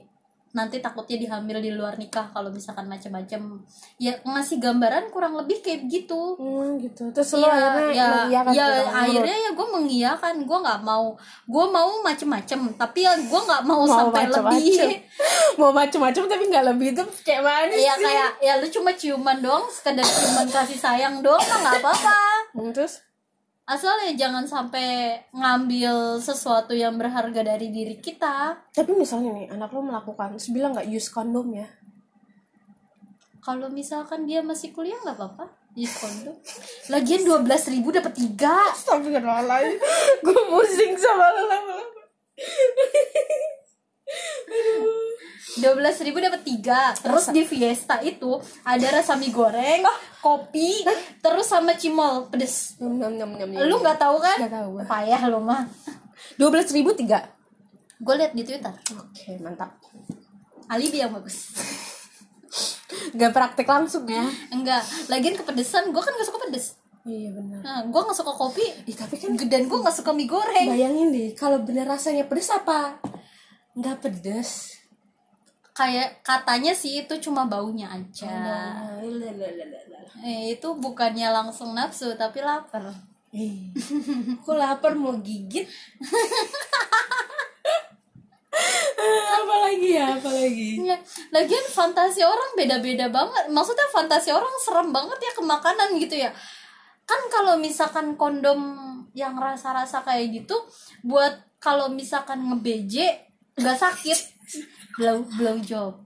[0.56, 3.60] Nanti takutnya dihamil di luar nikah kalau misalkan macam-macam.
[4.00, 6.40] Ya ngasih gambaran kurang lebih kayak gitu.
[6.40, 7.12] hmm, gitu.
[7.12, 10.34] Terus lo Iya, akhirnya ya, mengiyakan ya gitu, akhirnya ya gue mengiyakan.
[10.48, 11.06] Gue nggak mau
[11.44, 12.60] gue mau macem-macem.
[12.80, 14.64] Tapi ya gue nggak mau, mau sampai macem-macem.
[14.64, 14.96] lebih
[15.60, 18.06] mau macem-macem tapi nggak lebih itu kayak mana ya sih?
[18.08, 22.20] kayak ya lu cuma ciuman doang sekedar ciuman kasih sayang doang nggak apa-apa.
[22.56, 23.04] Hmm, terus
[23.66, 28.62] asal ya jangan sampai ngambil sesuatu yang berharga dari diri kita.
[28.70, 31.68] Tapi misalnya nih anak lo melakukan terus bilang nggak use kondom ya?
[33.42, 35.50] Kalau misalkan dia masih kuliah nggak apa-apa.
[35.74, 36.38] Use kondom
[36.94, 38.54] lagian dua belas ribu dapat tiga.
[38.78, 39.82] Astagfirullahaladzim.
[40.26, 42.02] Gue pusing sama lo lama-lama
[45.62, 46.92] dua belas ribu dapat tiga.
[46.98, 49.86] Terus di Fiesta itu ada rasa mie goreng
[50.20, 50.82] kopi
[51.22, 52.28] terus sama cimol.
[52.34, 52.82] Pedes.
[52.82, 53.70] Nyam nyam nyam nyam nyam.
[53.70, 54.38] lu nggak tahu kan?
[54.42, 54.72] Nggak tahu.
[54.90, 55.70] Payah lu mah.
[56.36, 57.30] Dua belas ribu tiga?
[58.02, 58.74] Gue liat di Twitter.
[58.98, 59.78] Oke mantap.
[60.68, 61.54] Alibi yang bagus.
[63.16, 64.26] Gak praktek langsung ya?
[64.50, 66.76] Enggak lagian kepedesan gue kan gak suka pedes.
[67.06, 67.62] Iya benar.
[67.62, 68.66] Nah, gue gak suka kopi.
[68.90, 70.74] Ih, tapi kan dan gue gak suka mie goreng.
[70.74, 72.98] Bayangin deh Kalau bener rasanya pedes apa?
[73.78, 74.76] Nggak pedes
[75.76, 80.00] kayak katanya sih itu cuma baunya aja Nah, lalalala.
[80.24, 82.96] eh, itu bukannya langsung nafsu tapi lapar
[84.40, 85.68] Aku lapar mau gigit
[89.36, 90.96] apalagi ya apalagi Ya,
[91.30, 93.52] lagian fantasi orang beda-beda banget.
[93.52, 96.32] Maksudnya fantasi orang serem banget ya ke makanan gitu ya.
[97.04, 98.60] Kan kalau misalkan kondom
[99.12, 100.56] yang rasa-rasa kayak gitu
[101.02, 104.35] buat kalau misalkan ngebeje nggak sakit.
[104.94, 105.94] Blow blow job.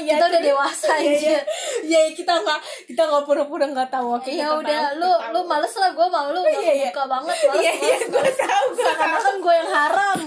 [0.00, 1.30] ya, Kita udah dewasa ya, aja.
[1.30, 1.40] ya,
[1.84, 5.72] ya, kita nggak kita nggak pura-pura nggak tahu oke Ya udah tahu, lu lu males
[5.72, 6.90] lah gue mau lu Iya, iya.
[6.90, 8.36] buka banget males iya males, gue males.
[8.36, 10.18] tahu gue tahu Seakan-akan gue yang haram.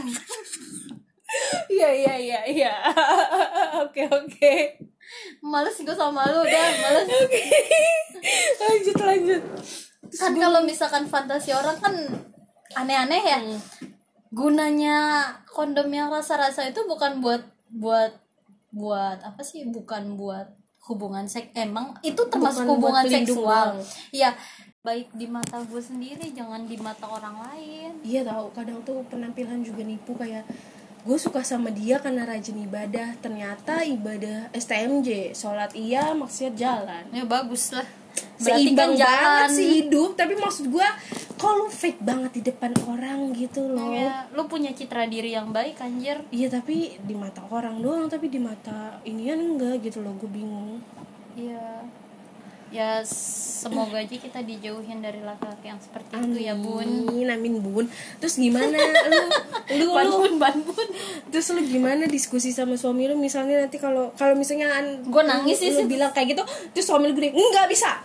[1.70, 2.74] iya iya iya iya
[3.78, 4.56] oke oke
[5.42, 7.08] Males gue sama lu udah males.
[8.58, 9.42] lanjut lanjut
[10.10, 11.94] kan kalau misalkan fantasi orang kan
[12.74, 13.60] aneh-aneh ya Hmm.
[14.32, 18.14] Gunanya kondom yang rasa-rasa itu bukan buat buat
[18.72, 19.68] buat apa sih?
[19.68, 20.52] Bukan buat
[20.88, 21.52] hubungan seks.
[21.56, 23.80] Emang itu termasuk Bukan hubungan seksual.
[24.12, 24.32] iya
[24.88, 27.92] baik di mata gue sendiri jangan di mata orang lain.
[28.08, 30.48] Iya tahu kadang tuh penampilan juga nipu kayak
[31.04, 33.20] gue suka sama dia karena rajin ibadah.
[33.20, 37.04] Ternyata ibadah STMJ sholat iya maksiat jalan.
[37.12, 37.84] Ya bagus lah.
[38.40, 39.20] Berarti seimbang kan jalan.
[39.20, 40.88] banget sih hidup tapi maksud gue
[41.38, 43.94] kalau fake banget di depan orang gitu loh?
[43.94, 46.22] Ya, lu punya citra diri yang baik anjir.
[46.34, 50.82] Iya tapi di mata orang doang tapi di mata inian enggak gitu loh gue bingung.
[51.38, 51.86] Iya.
[52.68, 56.84] Ya semoga aja kita dijauhin dari laki-laki yang seperti itu ya bun.
[56.84, 57.86] Amin, amin bun.
[58.20, 58.76] Terus gimana?
[59.08, 59.24] Lu
[59.80, 59.96] lu lu?
[59.96, 60.88] Banbun banbun
[61.28, 63.16] terus lu gimana diskusi sama suami lu?
[63.16, 65.88] Misalnya nanti kalau kalau misalnya Gua nangis sih, lu, sih.
[65.88, 66.44] bilang kayak gitu
[66.76, 68.04] terus suami lu gini nggak bisa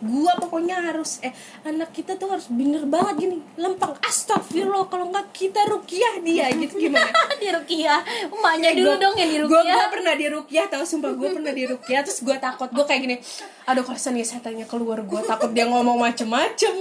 [0.00, 1.32] gua pokoknya harus eh
[1.62, 3.36] anak kita tuh harus bener banget gini.
[3.54, 7.08] Lempeng astagfirullah kalau nggak kita rukiah dia gitu gimana?
[7.36, 10.84] Di Rukia emaknya dulu Gua- dong yang di gua, Rukia gua pernah di rukiah tau
[10.84, 13.16] sumpah gue pernah di rukiah terus gue takut gue kayak gini
[13.64, 16.74] aduh kalau nih setannya keluar gue takut dia ngomong macem-macem.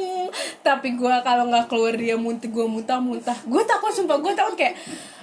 [0.59, 3.37] Tapi gue kalau nggak keluar dia muntah gue muntah-muntah.
[3.45, 4.73] Gue takut sumpah gue takut kayak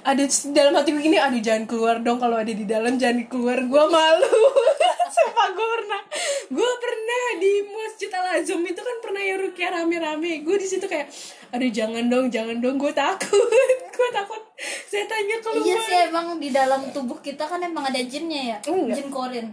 [0.06, 0.22] ada
[0.54, 3.58] dalam hati gue gini aduh jangan keluar dong kalau ada di dalam jangan keluar.
[3.66, 4.38] Gue malu.
[5.16, 6.00] Sumpah gue pernah
[6.46, 10.46] gue pernah di masjid al azam itu kan pernah ya rukiah rame-rame.
[10.46, 11.10] Gue di situ kayak
[11.50, 12.78] aduh jangan dong jangan dong.
[12.78, 13.50] Gue takut
[13.98, 14.42] gue takut.
[14.86, 15.66] Setannya keluar.
[15.66, 19.02] Iya sih emang di dalam tubuh kita kan emang ada jinnya ya Enggak.
[19.02, 19.46] jin korin.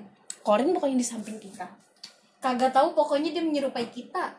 [0.45, 1.65] Korin pokoknya di samping kita.
[2.37, 4.37] Kagak tahu pokoknya dia menyerupai kita.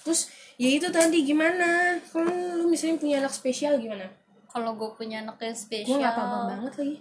[0.00, 2.00] Terus ya itu tadi gimana?
[2.08, 4.08] Kalau lu misalnya punya anak spesial gimana
[4.48, 5.98] kalau gue punya anak yang gue spesial.
[6.00, 6.96] nggak apa-apa banget lagi.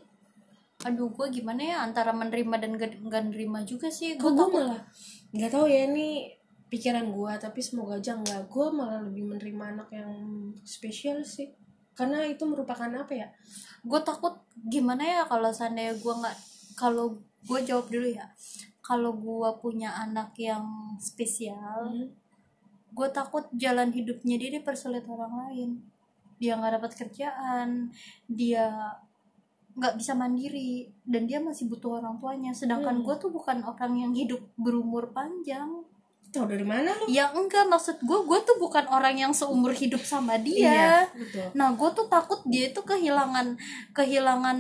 [0.86, 4.14] Aduh gue gimana ya antara menerima dan gak, gak nerima juga sih.
[4.20, 4.84] Gue gue takut malah
[5.34, 6.32] nggak tahu ya ini
[6.68, 8.52] pikiran gue tapi semoga aja nggak.
[8.52, 10.12] Gue malah lebih menerima anak yang
[10.68, 11.50] spesial sih.
[11.98, 13.28] Karena itu merupakan apa ya?
[13.82, 16.38] Gue takut gimana ya kalau seandainya gue nggak
[16.78, 17.18] kalau
[17.48, 18.30] gue jawab dulu ya.
[18.86, 20.64] Kalau gue punya anak yang
[21.02, 21.90] spesial
[22.88, 22.96] Hmm.
[22.96, 25.70] gue takut jalan hidupnya dia dipersulit orang lain
[26.38, 27.90] dia nggak dapat kerjaan
[28.26, 28.94] dia
[29.78, 32.50] nggak bisa mandiri dan dia masih butuh orang tuanya.
[32.50, 33.06] Sedangkan Hmm.
[33.06, 35.86] gue tuh bukan orang yang hidup berumur panjang.
[36.28, 37.06] Tahu dari mana lu?
[37.08, 40.66] Ya enggak maksud gue gue tuh bukan orang yang seumur hidup sama dia.
[40.66, 41.48] Iya, betul.
[41.54, 43.54] Nah gue tuh takut dia itu kehilangan
[43.94, 44.58] kehilangan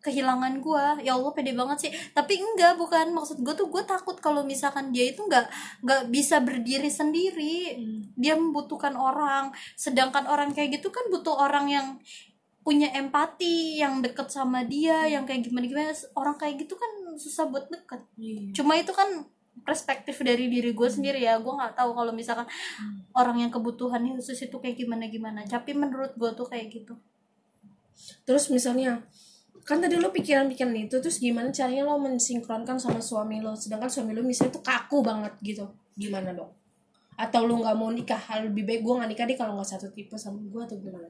[0.00, 1.92] kehilangan gue ya allah pede banget sih.
[2.12, 3.16] Tapi enggak bukan.
[3.16, 5.48] Maksud gue tuh gue takut kalau misalkan dia itu nggak
[5.82, 7.58] nggak bisa berdiri sendiri.
[7.80, 7.99] Hmm.
[8.16, 9.54] Dia membutuhkan orang.
[9.74, 11.86] Sedangkan orang kayak gitu kan butuh orang yang
[12.60, 17.48] punya empati yang deket sama dia yang kayak gimana gimana orang kayak gitu kan susah
[17.48, 18.04] buat deket.
[18.20, 18.52] Iya.
[18.52, 19.24] cuma itu kan
[19.64, 21.40] perspektif dari diri gue sendiri ya.
[21.40, 22.44] Gue nggak tahu kalau misalkan
[23.16, 26.94] orang yang kebutuhannya khusus itu kayak gimana gimana tapi menurut gue tuh kayak gitu.
[28.28, 29.08] Terus misalnya
[29.64, 33.56] kan tadi lo pikiran-pikiran itu terus gimana caranya lo mensinkronkan sama suami lo?
[33.56, 35.64] Sedangkan suami lo misalnya tuh kaku banget gitu.
[35.96, 36.59] Gimana dong
[37.20, 39.92] atau lo nggak mau nikah hal lebih baik gue nggak nikah deh kalau nggak satu
[39.92, 41.04] tipe sama gue atau gimana?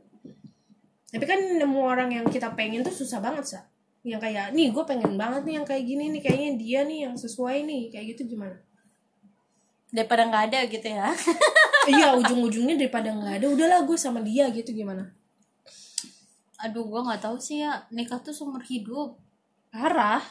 [1.10, 3.60] Tapi kan nemu orang yang kita pengen tuh susah banget sa.
[4.02, 7.14] Yang kayak nih gue pengen banget nih yang kayak gini nih kayaknya dia nih yang
[7.14, 8.58] sesuai nih kayak gitu gimana?
[9.94, 11.08] Daripada nggak ada gitu ya.
[11.86, 15.14] Iya ujung-ujungnya daripada nggak ada udahlah gue sama dia gitu gimana?
[16.58, 17.86] Aduh gue nggak tahu sih ya.
[17.94, 19.14] Nikah tuh seumur hidup.
[19.70, 20.22] Parah.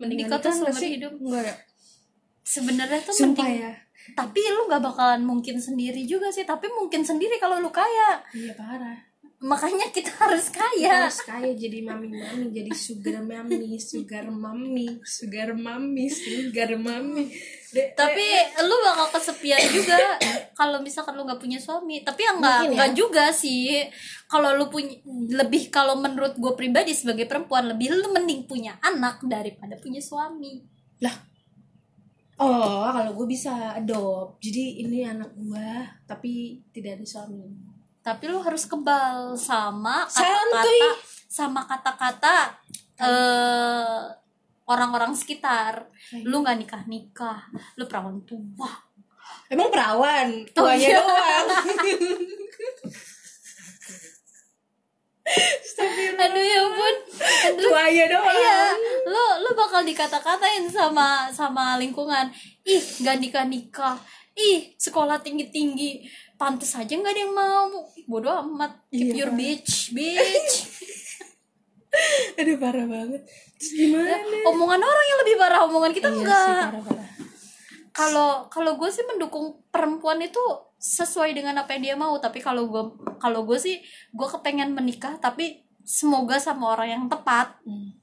[0.00, 1.12] Nikah tuh seumur hidup.
[1.20, 1.56] enggak ya
[2.50, 3.72] sebenarnya tuh sumpah mending ya
[4.14, 8.22] tapi lu nggak bakalan mungkin sendiri juga sih tapi mungkin sendiri kalau lu kaya.
[8.34, 9.10] Iya parah.
[9.40, 15.00] Makanya kita harus Kita kaya harus kaya jadi mami mami jadi sugar mami sugar mami
[15.00, 17.32] sugar mami sugar mami.
[17.72, 18.26] De- tapi
[18.60, 19.96] lu bakal kesepian juga
[20.60, 22.04] kalau misalkan lu nggak punya suami.
[22.04, 22.70] Tapi ya nggak ya.
[22.76, 23.80] nggak juga sih
[24.28, 25.00] kalau lu punya
[25.32, 30.60] lebih kalau menurut gue pribadi sebagai perempuan lebih lu mending punya anak daripada punya suami.
[31.00, 31.29] Lah
[32.40, 34.40] oh kalau gue bisa adopt.
[34.40, 35.70] Jadi ini anak gue
[36.08, 37.44] tapi tidak ada suami.
[38.00, 40.88] Tapi lu harus kebal sama kata-kata
[41.28, 42.36] sama kata-kata
[43.00, 44.00] eh
[44.64, 45.84] orang-orang sekitar.
[46.24, 47.40] Lu nggak nikah nikah
[47.76, 48.72] lu perawan tua.
[49.50, 50.98] Emang perawan, Oh, tuanya iya.
[51.02, 51.46] doang.
[56.20, 56.96] aduh ya ampun.
[57.50, 58.34] Aduh tuanya doang.
[58.34, 58.58] iya
[59.06, 59.19] lu
[59.80, 62.28] bakal dikata-katain sama sama lingkungan.
[62.68, 63.96] Ih gak nikah nikah.
[64.36, 66.04] Ih sekolah tinggi tinggi
[66.36, 67.72] pantes aja nggak ada yang mau.
[68.04, 68.76] Bodoh amat.
[68.92, 69.16] Keep Iya.
[69.16, 70.54] your bitch bitch.
[72.38, 73.24] Aduh parah banget.
[73.56, 74.12] Terus gimana?
[74.46, 76.64] omongan orang yang lebih parah omongan kita Iya enggak.
[77.90, 80.40] kalau kalau gue sih mendukung perempuan itu
[80.76, 82.12] sesuai dengan apa yang dia mau.
[82.20, 82.84] Tapi kalau gue
[83.16, 83.80] kalau gue sih
[84.12, 87.56] gue kepengen menikah tapi semoga sama orang yang tepat.
[87.64, 87.99] Hmm.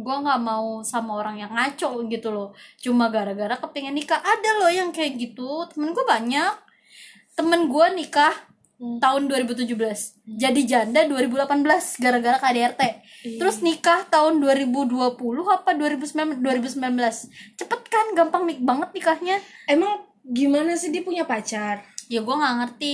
[0.00, 2.48] Gue nggak mau sama orang yang ngaco gitu loh.
[2.76, 4.18] Cuma gara-gara kepengen nikah.
[4.18, 5.68] Ada loh yang kayak gitu.
[5.70, 6.54] Temen gue banyak.
[7.36, 8.34] Temen gue nikah
[8.80, 8.96] Hmm.
[8.96, 9.76] tahun 2017
[10.24, 13.36] jadi janda 2018 gara-gara KDRT Iya.
[13.36, 17.28] terus nikah tahun 2020 apa 2019 2019
[17.60, 19.36] cepet kan gampang nik banget nikahnya.
[19.68, 21.84] Emang gimana sih dia punya pacar?
[22.08, 22.92] ya gue nggak ngerti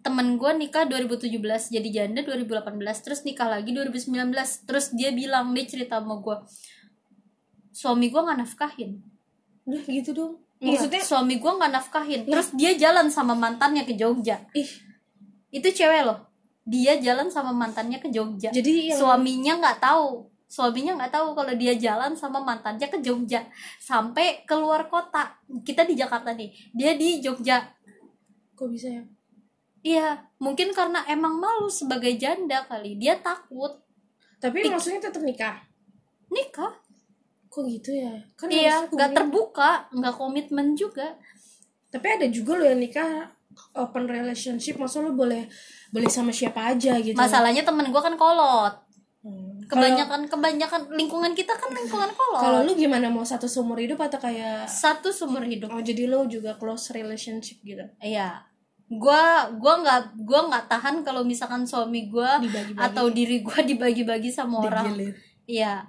[0.00, 1.36] temen gue nikah 2017
[1.70, 4.32] jadi janda 2018 terus nikah lagi 2019
[4.64, 6.36] terus dia bilang dia cerita sama gue
[7.80, 9.00] suami gue nggak nafkahin.
[9.64, 10.34] Udah gitu dong.
[10.60, 12.20] Iya, Maksudnya suami gue nggak nafkahin.
[12.28, 14.44] Terus dia jalan sama mantannya ke Jogja.
[14.52, 14.68] Ih,
[15.48, 16.28] itu cewek loh.
[16.68, 18.52] Dia jalan sama mantannya ke Jogja.
[18.52, 20.28] Jadi yang suaminya nggak tahu.
[20.50, 23.48] Suaminya nggak tahu kalau dia jalan sama mantannya ke Jogja.
[23.80, 25.40] Sampai keluar kota.
[25.64, 26.52] Kita di Jakarta nih.
[26.76, 27.64] Dia di Jogja.
[28.52, 29.02] Kok bisa ya?
[29.80, 33.00] Iya, mungkin karena emang malu sebagai janda kali.
[33.00, 33.80] Dia takut
[34.40, 35.56] Tapi maksudnya tetap nikah.
[36.28, 36.72] nikah.
[37.50, 38.14] Kok gitu ya?
[38.38, 41.18] Kan Iya, nggak terbuka, nggak komitmen juga.
[41.90, 43.26] Tapi ada juga loh yang nikah
[43.74, 45.50] open relationship, masa lo boleh
[45.90, 47.18] boleh sama siapa aja gitu.
[47.18, 48.74] Masalahnya temen gue kan kolot.
[49.20, 49.60] Hmm.
[49.66, 52.40] Kebanyakan kebanyakan lingkungan kita kan lingkungan kolot.
[52.40, 55.68] Kalau lu gimana mau satu seumur hidup atau kayak Satu sumber hidup.
[55.74, 57.84] oh jadi lo juga close relationship gitu?
[58.00, 58.49] Iya.
[58.90, 62.82] Gua gua nggak gua nggak tahan kalau misalkan suami gua Dibagi-bagi.
[62.90, 65.14] atau diri gua dibagi-bagi sama orang.
[65.46, 65.86] Iya.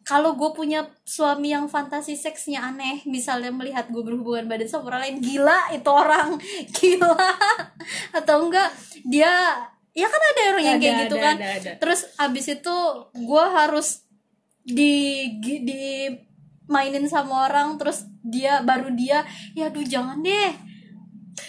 [0.00, 5.02] Kalau gue punya suami yang fantasi seksnya aneh, misalnya melihat gue berhubungan badan sama orang
[5.06, 6.34] lain, gila itu orang,
[6.82, 7.30] gila.
[8.10, 8.74] Atau enggak
[9.06, 9.30] dia,
[9.94, 11.36] ya kan ada orang yang kayak gitu ada, kan.
[11.38, 11.70] ada, ada.
[11.78, 12.76] Terus abis itu
[13.22, 14.02] gue harus
[14.66, 16.10] di di
[16.66, 19.22] mainin sama orang, terus dia baru dia,
[19.54, 20.50] ya aduh jangan deh.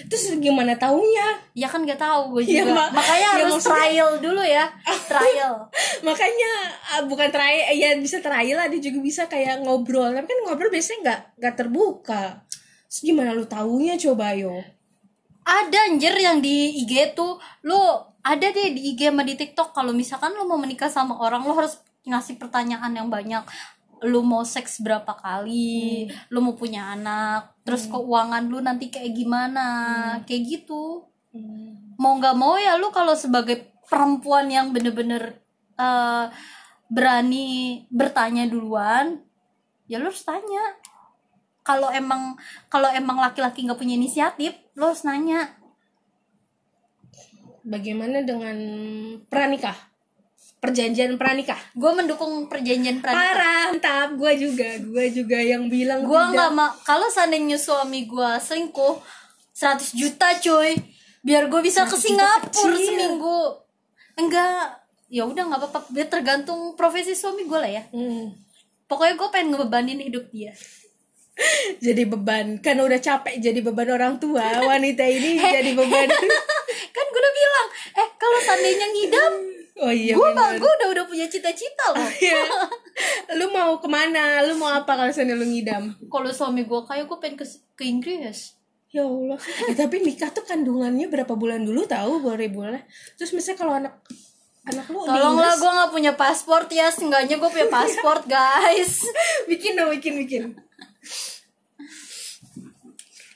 [0.04, 1.40] Terus gimana taunya?
[1.52, 2.74] Ya kan gak tahu gue Ya, juga.
[2.78, 4.66] mak- Makanya ya, harus maksudnya- trial dulu ya,
[5.06, 5.54] trial.
[6.08, 6.52] Makanya
[6.90, 10.10] ah, bukan trial, ya bisa trial lah, dia juga bisa kayak ngobrol.
[10.10, 12.24] Tapi kan ngobrol biasanya nggak nggak terbuka.
[12.86, 14.56] Terus gimana lu taunya coba yo?
[15.42, 17.34] ada anjir yang di IG tuh
[17.64, 17.82] lo
[18.22, 21.58] ada deh di IG sama di TikTok kalau misalkan lo mau menikah sama orang lo
[21.58, 23.42] harus ngasih pertanyaan yang banyak
[24.02, 29.68] lo mau seks berapa kali lo mau punya anak terus keuangan lu nanti kayak gimana
[30.26, 31.06] kayak gitu.
[32.02, 35.38] Mau nggak mau ya lu kalau sebagai perempuan yang bener-bener
[35.78, 36.26] eh,
[36.90, 39.22] berani bertanya duluan
[39.86, 40.82] ya lu harus tanya.
[41.62, 42.42] Kalau emang
[42.74, 45.62] kalau emang laki-laki nggak punya inisiatif lu harus nanya.
[47.62, 48.58] Bagaimana dengan
[49.30, 49.91] pranikah?
[50.62, 51.58] Perjanjian pranikah?
[51.74, 54.10] gue mendukung perjanjian pranikah Parah, mantap.
[54.14, 59.02] Gue juga, gue juga yang bilang gue nggak mau kalau seandainya suami gue selingkuh
[59.52, 60.78] 100 juta cuy
[61.20, 62.88] biar gue bisa ke 100 juta Singapura kecil.
[62.88, 63.40] seminggu
[64.16, 68.30] enggak ya udah nggak apa-apa dia tergantung profesi suami gue lah ya Hmm.
[68.86, 70.54] pokoknya gue pengen ngebebanin hidup dia
[71.82, 74.46] Jadi beban, kan udah capek jadi beban orang tua.
[74.62, 76.06] Wanita ini jadi beban.
[76.96, 79.34] kan gue udah bilang eh kalau seandainya ngidam
[79.82, 80.30] Oh iya gue
[80.62, 82.42] gue udah udah punya cita-cita loh Iya.
[83.34, 84.46] Lu mau ke mana?
[84.46, 85.98] Lu mau apa kalau misalnya lu ngidam?
[86.06, 88.62] kalau suami gue kayak gue pengen ke, ke Inggris
[88.92, 89.40] Ya Allah.
[89.72, 92.84] Eh, tapi nikah tuh kandungannya berapa bulan dulu tahu baru bulan.
[93.16, 93.96] Terus misalnya kalau anak
[94.68, 99.02] anak lu tolonglah gue nggak punya paspor ya seenggaknya gue punya paspor guys
[99.50, 100.44] bikin dong, bikin bikin.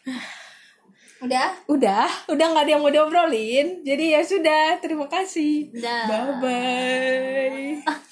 [1.26, 3.81] udah Udah, udah nggak ada yang mau diobrolin.
[3.81, 5.73] Jadi ya sudah, terima kasih.
[6.07, 8.06] Bye bye.